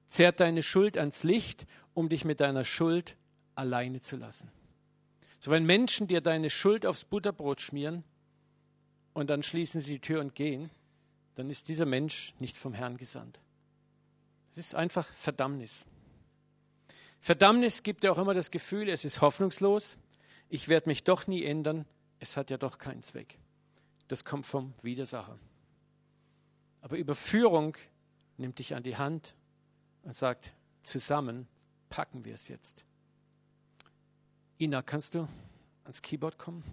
[0.09, 3.15] Zerrt deine Schuld ans Licht, um dich mit deiner Schuld
[3.55, 4.51] alleine zu lassen.
[5.39, 8.03] So wenn Menschen dir deine Schuld aufs Butterbrot schmieren
[9.13, 10.69] und dann schließen sie die Tür und gehen,
[11.35, 13.39] dann ist dieser Mensch nicht vom Herrn gesandt.
[14.51, 15.85] Es ist einfach Verdammnis.
[17.21, 19.97] Verdammnis gibt ja auch immer das Gefühl, es ist hoffnungslos,
[20.49, 21.85] ich werde mich doch nie ändern,
[22.19, 23.37] es hat ja doch keinen Zweck.
[24.07, 25.37] Das kommt vom Widersacher.
[26.81, 27.77] Aber Überführung
[28.37, 29.35] nimmt dich an die Hand
[30.09, 31.47] und sagt, zusammen
[31.89, 32.83] packen wir es jetzt.
[34.59, 35.27] Ina, kannst du
[35.83, 36.63] ans Keyboard kommen?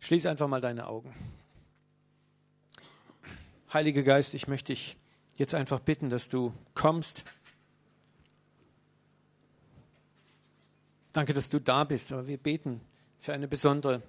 [0.00, 1.10] Schließ einfach mal deine Augen.
[3.72, 4.98] Heiliger Geist, ich möchte dich
[5.36, 7.24] jetzt einfach bitten, dass du kommst.
[11.14, 12.82] Danke, dass du da bist, aber wir beten
[13.18, 14.02] für eine besondere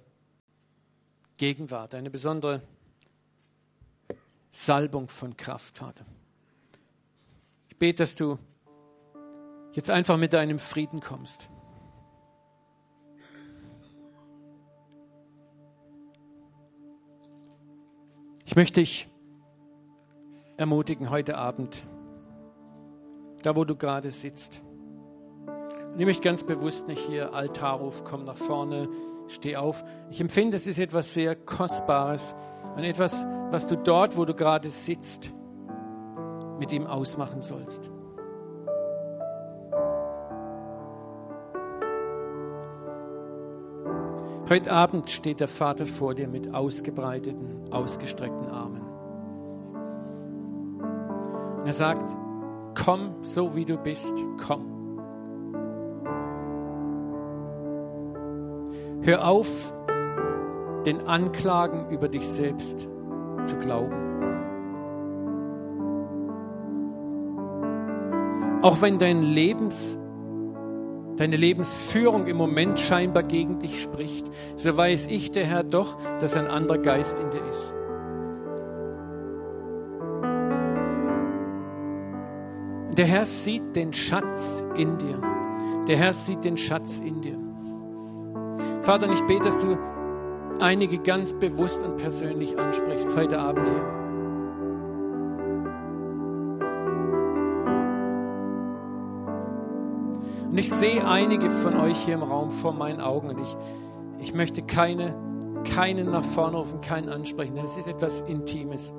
[1.38, 2.60] Gegenwart, eine besondere
[4.56, 6.06] Salbung von Kraft, Vater.
[7.68, 8.38] Ich bete, dass du
[9.72, 11.50] jetzt einfach mit deinem Frieden kommst.
[18.44, 19.08] Ich möchte dich
[20.56, 21.82] ermutigen heute Abend,
[23.42, 24.62] da wo du gerade sitzt.
[25.92, 28.88] Und ich möchte ganz bewusst nicht hier Altarruf, komm nach vorne,
[29.28, 29.84] steh auf.
[30.10, 32.34] Ich empfinde, es ist etwas sehr Kostbares
[32.76, 35.32] und etwas, was du dort, wo du gerade sitzt,
[36.58, 37.90] mit ihm ausmachen sollst.
[44.48, 48.82] Heute Abend steht der Vater vor dir mit ausgebreiteten, ausgestreckten Armen.
[51.60, 52.14] Und er sagt,
[52.74, 54.14] komm so wie du bist,
[54.46, 54.73] komm.
[59.06, 59.74] Hör auf,
[60.86, 62.88] den Anklagen über dich selbst
[63.44, 63.92] zu glauben.
[68.62, 69.98] Auch wenn dein Lebens,
[71.18, 74.26] deine Lebensführung im Moment scheinbar gegen dich spricht,
[74.56, 77.74] so weiß ich, der Herr, doch, dass ein anderer Geist in dir ist.
[82.96, 85.20] Der Herr sieht den Schatz in dir.
[85.88, 87.53] Der Herr sieht den Schatz in dir.
[88.84, 89.78] Vater, ich bete, dass du
[90.60, 94.04] einige ganz bewusst und persönlich ansprichst heute Abend hier.
[100.50, 103.56] Und ich sehe einige von euch hier im Raum vor meinen Augen und ich,
[104.20, 105.16] ich möchte keine,
[105.74, 108.92] keinen nach vorne rufen, keinen ansprechen, denn es ist etwas Intimes.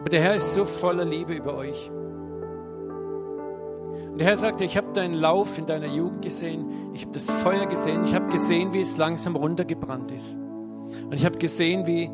[0.00, 1.90] Aber der Herr ist so voller Liebe über euch.
[4.18, 7.30] Und der Herr sagte, ich habe deinen Lauf in deiner Jugend gesehen, ich habe das
[7.30, 10.34] Feuer gesehen, ich habe gesehen, wie es langsam runtergebrannt ist.
[10.34, 12.10] Und ich habe gesehen, wie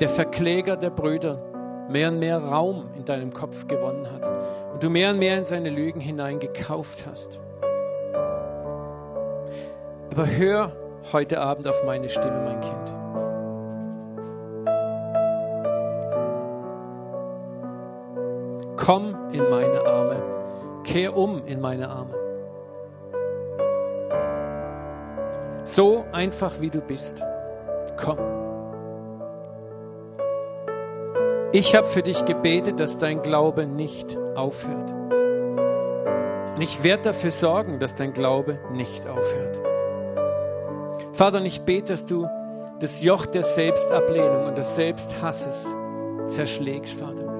[0.00, 4.32] der Verkläger der Brüder mehr und mehr Raum in deinem Kopf gewonnen hat
[4.72, 7.38] und du mehr und mehr in seine Lügen hineingekauft hast.
[10.10, 10.72] Aber hör
[11.12, 12.94] heute Abend auf meine Stimme, mein Kind.
[18.78, 20.31] Komm in meine Arme.
[20.84, 22.14] Kehr um in meine Arme.
[25.64, 27.22] So einfach wie du bist.
[27.96, 28.18] Komm.
[31.52, 34.92] Ich habe für dich gebetet, dass dein Glaube nicht aufhört.
[36.54, 39.60] Und ich werde dafür sorgen, dass dein Glaube nicht aufhört.
[41.12, 42.26] Vater, und ich bete, dass du
[42.80, 45.74] das Joch der Selbstablehnung und des Selbsthasses
[46.26, 47.31] zerschlägst, Vater.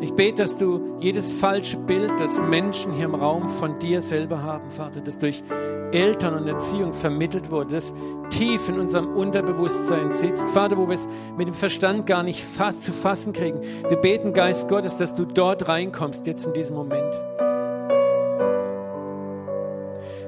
[0.00, 4.42] Ich bete, dass du jedes falsche Bild, das Menschen hier im Raum von dir selber
[4.44, 5.42] haben, Vater, das durch
[5.90, 7.92] Eltern und Erziehung vermittelt wurde, das
[8.30, 12.84] tief in unserem Unterbewusstsein sitzt, Vater, wo wir es mit dem Verstand gar nicht fast
[12.84, 13.60] zu fassen kriegen.
[13.88, 17.18] Wir beten, Geist Gottes, dass du dort reinkommst, jetzt in diesem Moment.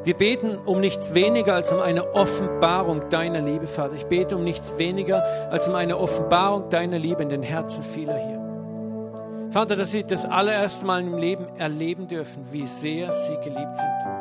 [0.03, 3.95] Wir beten um nichts weniger als um eine Offenbarung deiner Liebe, Vater.
[3.95, 8.17] Ich bete um nichts weniger als um eine Offenbarung deiner Liebe in den Herzen vieler
[8.17, 8.40] hier.
[9.51, 14.21] Vater, dass sie das allererste Mal im Leben erleben dürfen, wie sehr sie geliebt sind.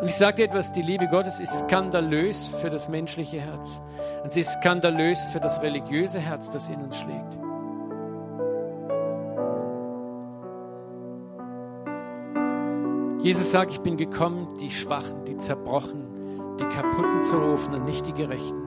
[0.00, 3.80] Und ich sage dir etwas, die Liebe Gottes ist skandalös für das menschliche Herz.
[4.22, 7.38] Und sie ist skandalös für das religiöse Herz, das in uns schlägt.
[13.24, 18.06] Jesus sagt, ich bin gekommen, die Schwachen, die Zerbrochenen, die Kaputten zu rufen und nicht
[18.06, 18.63] die Gerechten.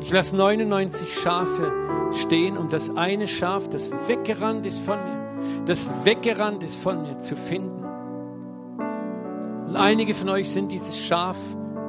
[0.00, 1.72] Ich lasse 99 Schafe
[2.12, 7.20] stehen, um das eine Schaf, das weggerannt ist von mir, das weggerannt ist von mir,
[7.20, 7.84] zu finden.
[9.66, 11.36] Und einige von euch sind dieses Schaf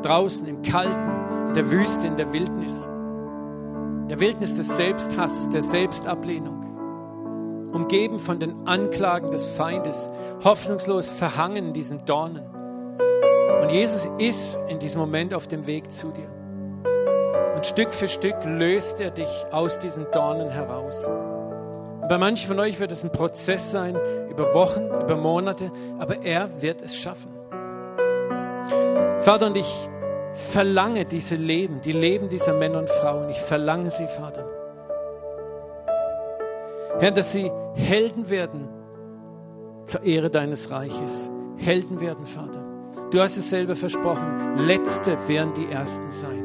[0.02, 2.88] draußen im Kalten, in der Wüste, in der Wildnis.
[4.10, 6.64] Der Wildnis des Selbsthasses, der Selbstablehnung.
[7.74, 10.10] Umgeben von den Anklagen des Feindes,
[10.44, 12.46] hoffnungslos verhangen in diesen Dornen.
[13.62, 16.35] Und Jesus ist in diesem Moment auf dem Weg zu dir.
[17.66, 21.04] Und Stück für Stück löst er dich aus diesen Dornen heraus.
[21.06, 23.98] Und bei manchen von euch wird es ein Prozess sein,
[24.30, 27.32] über Wochen, über Monate, aber er wird es schaffen.
[29.18, 29.90] Vater, und ich
[30.34, 34.46] verlange diese Leben, die Leben dieser Männer und Frauen, ich verlange sie, Vater.
[37.00, 38.70] Herr, dass sie Helden werden
[39.86, 41.32] zur Ehre deines Reiches.
[41.58, 42.64] Helden werden, Vater.
[43.10, 44.56] Du hast es selber versprochen.
[44.68, 46.45] Letzte werden die Ersten sein.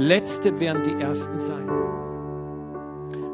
[0.00, 1.68] Letzte werden die Ersten sein.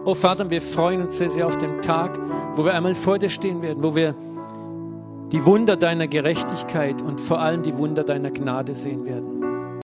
[0.04, 2.18] Oh Vater, wir freuen uns sehr, sehr auf den Tag,
[2.54, 4.16] wo wir einmal vor dir stehen werden, wo wir
[5.30, 9.80] die Wunder deiner Gerechtigkeit und vor allem die Wunder deiner Gnade sehen werden.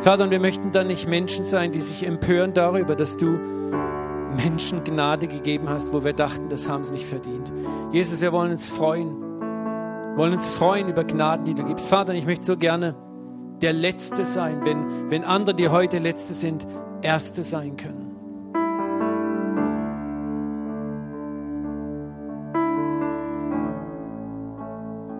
[0.00, 3.40] Vater, und wir möchten dann nicht Menschen sein, die sich empören darüber, dass du
[4.36, 7.52] Menschen Gnade gegeben hast, wo wir dachten, das haben sie nicht verdient.
[7.90, 9.08] Jesus, wir wollen uns freuen,
[10.16, 11.88] wollen uns freuen über Gnaden, die du gibst.
[11.88, 12.94] Vater, ich möchte so gerne
[13.62, 16.66] der Letzte sein, wenn, wenn andere, die heute Letzte sind,
[17.02, 18.10] Erste sein können.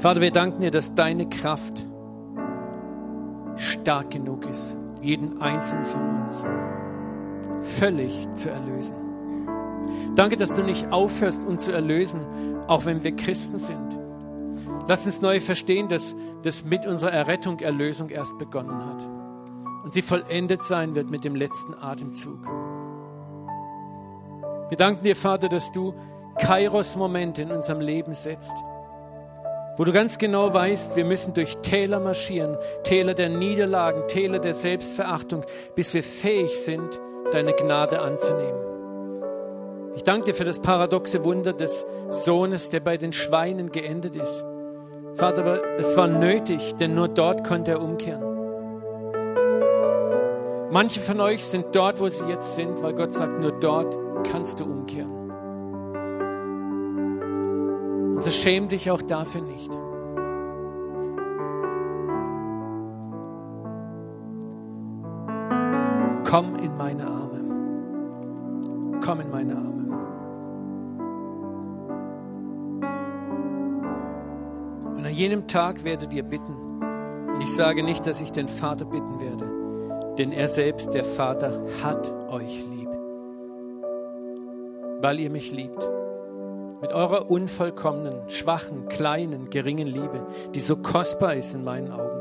[0.00, 1.86] Vater, wir danken dir, dass deine Kraft
[3.56, 6.46] stark genug ist, jeden einzelnen von uns
[7.62, 8.96] völlig zu erlösen.
[10.14, 12.20] Danke, dass du nicht aufhörst, uns zu erlösen,
[12.66, 13.99] auch wenn wir Christen sind.
[14.88, 19.08] Lass uns neu verstehen, dass das mit unserer Errettung Erlösung erst begonnen hat
[19.84, 22.42] und sie vollendet sein wird mit dem letzten Atemzug.
[24.68, 25.94] Wir danken dir, Vater, dass du
[26.38, 28.54] Kairos-Momente in unserem Leben setzt
[29.80, 34.52] wo du ganz genau weißt, wir müssen durch Täler marschieren, Täler der Niederlagen, Täler der
[34.52, 37.00] Selbstverachtung, bis wir fähig sind,
[37.32, 38.60] deine Gnade anzunehmen.
[39.96, 44.44] Ich danke dir für das paradoxe Wunder des Sohnes, der bei den Schweinen geendet ist.
[45.14, 48.30] Vater, aber es war nötig, denn nur dort konnte er umkehren.
[50.70, 53.98] Manche von euch sind dort, wo sie jetzt sind, weil Gott sagt, nur dort
[54.30, 55.10] kannst du umkehren.
[58.14, 59.70] Und so schäm dich auch dafür nicht.
[66.30, 69.00] Komm in meine Arme.
[69.04, 69.79] Komm in meine Arme.
[75.10, 76.54] An jenem Tag werdet ihr bitten.
[77.34, 81.64] Und ich sage nicht, dass ich den Vater bitten werde, denn er selbst, der Vater,
[81.82, 82.88] hat euch lieb,
[85.00, 85.88] weil ihr mich liebt
[86.80, 92.20] mit eurer unvollkommenen, schwachen, kleinen, geringen Liebe, die so kostbar ist in meinen Augen.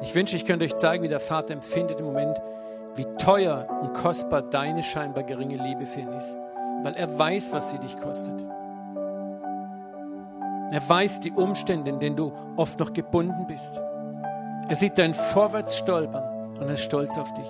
[0.00, 2.40] Ich wünsche, ich könnte euch zeigen, wie der Vater empfindet im Moment,
[2.96, 6.34] wie teuer und kostbar deine scheinbar geringe Liebe für ihn ist,
[6.82, 8.42] weil er weiß, was sie dich kostet.
[10.72, 13.78] Er weiß die Umstände, in denen du oft noch gebunden bist.
[14.68, 17.46] Er sieht dein Vorwärtsstolpern und ist stolz auf dich.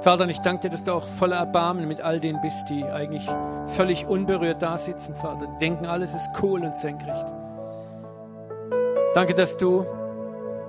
[0.00, 3.28] Vater, ich danke dir, dass du auch voller Erbarmen mit all denen bist, die eigentlich
[3.66, 5.48] völlig unberührt da sitzen, Vater.
[5.60, 7.26] Denken, alles ist cool und senkrecht.
[9.12, 9.84] Danke, dass du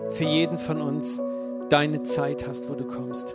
[0.10, 1.22] für jeden von uns
[1.70, 3.34] deine Zeit hast, wo du kommst.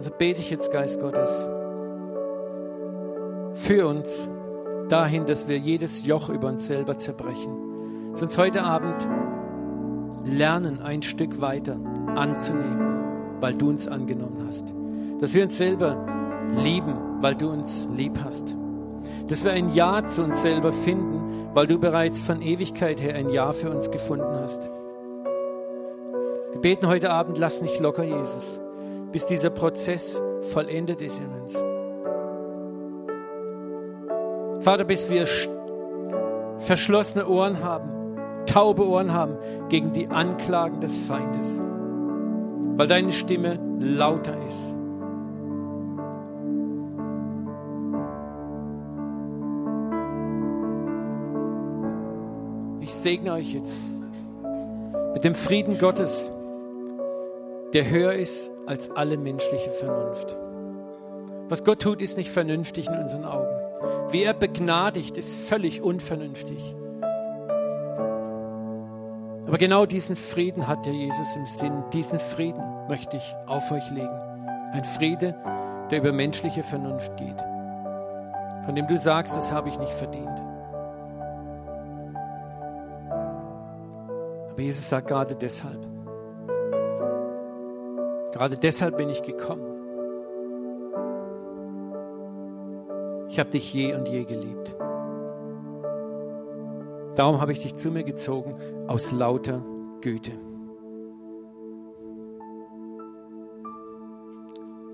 [0.00, 1.46] Also bete ich jetzt, Geist Gottes,
[3.52, 4.30] für uns
[4.88, 8.10] dahin, dass wir jedes Joch über uns selber zerbrechen.
[8.12, 9.06] Dass uns heute Abend
[10.24, 11.76] lernen, ein Stück weiter
[12.14, 14.72] anzunehmen, weil du uns angenommen hast.
[15.20, 16.02] Dass wir uns selber
[16.56, 18.56] lieben, weil du uns lieb hast.
[19.26, 23.28] Dass wir ein Ja zu uns selber finden, weil du bereits von Ewigkeit her ein
[23.28, 24.66] Ja für uns gefunden hast.
[26.52, 28.62] Wir beten heute Abend, lass nicht locker, Jesus,
[29.12, 30.20] bis dieser Prozess
[30.52, 31.54] vollendet ist in uns.
[34.64, 35.26] Vater, bis wir
[36.58, 37.90] verschlossene Ohren haben,
[38.46, 39.36] taube Ohren haben
[39.68, 41.60] gegen die Anklagen des Feindes
[42.80, 44.74] weil deine Stimme lauter ist.
[52.80, 53.78] Ich segne euch jetzt
[55.12, 56.32] mit dem Frieden Gottes,
[57.72, 60.36] der höher ist als alle menschliche Vernunft.
[61.48, 63.48] Was Gott tut, ist nicht vernünftig in unseren Augen.
[64.10, 66.74] Wie er begnadigt, ist völlig unvernünftig.
[69.46, 71.82] Aber genau diesen Frieden hat ja Jesus im Sinn.
[71.92, 74.20] Diesen Frieden möchte ich auf euch legen.
[74.72, 75.34] Ein Friede,
[75.90, 77.40] der über menschliche Vernunft geht.
[78.64, 80.40] Von dem du sagst, das habe ich nicht verdient.
[84.50, 85.89] Aber Jesus sagt gerade deshalb.
[88.32, 89.70] Gerade deshalb bin ich gekommen.
[93.28, 94.76] Ich habe dich je und je geliebt.
[97.16, 98.56] Darum habe ich dich zu mir gezogen
[98.88, 99.64] aus lauter
[100.00, 100.32] Güte.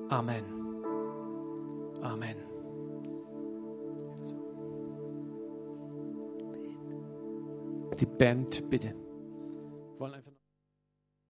[0.09, 0.45] Amen.
[2.03, 2.37] Amen.
[8.01, 8.95] Die Band, bitte.
[9.99, 10.26] Wollen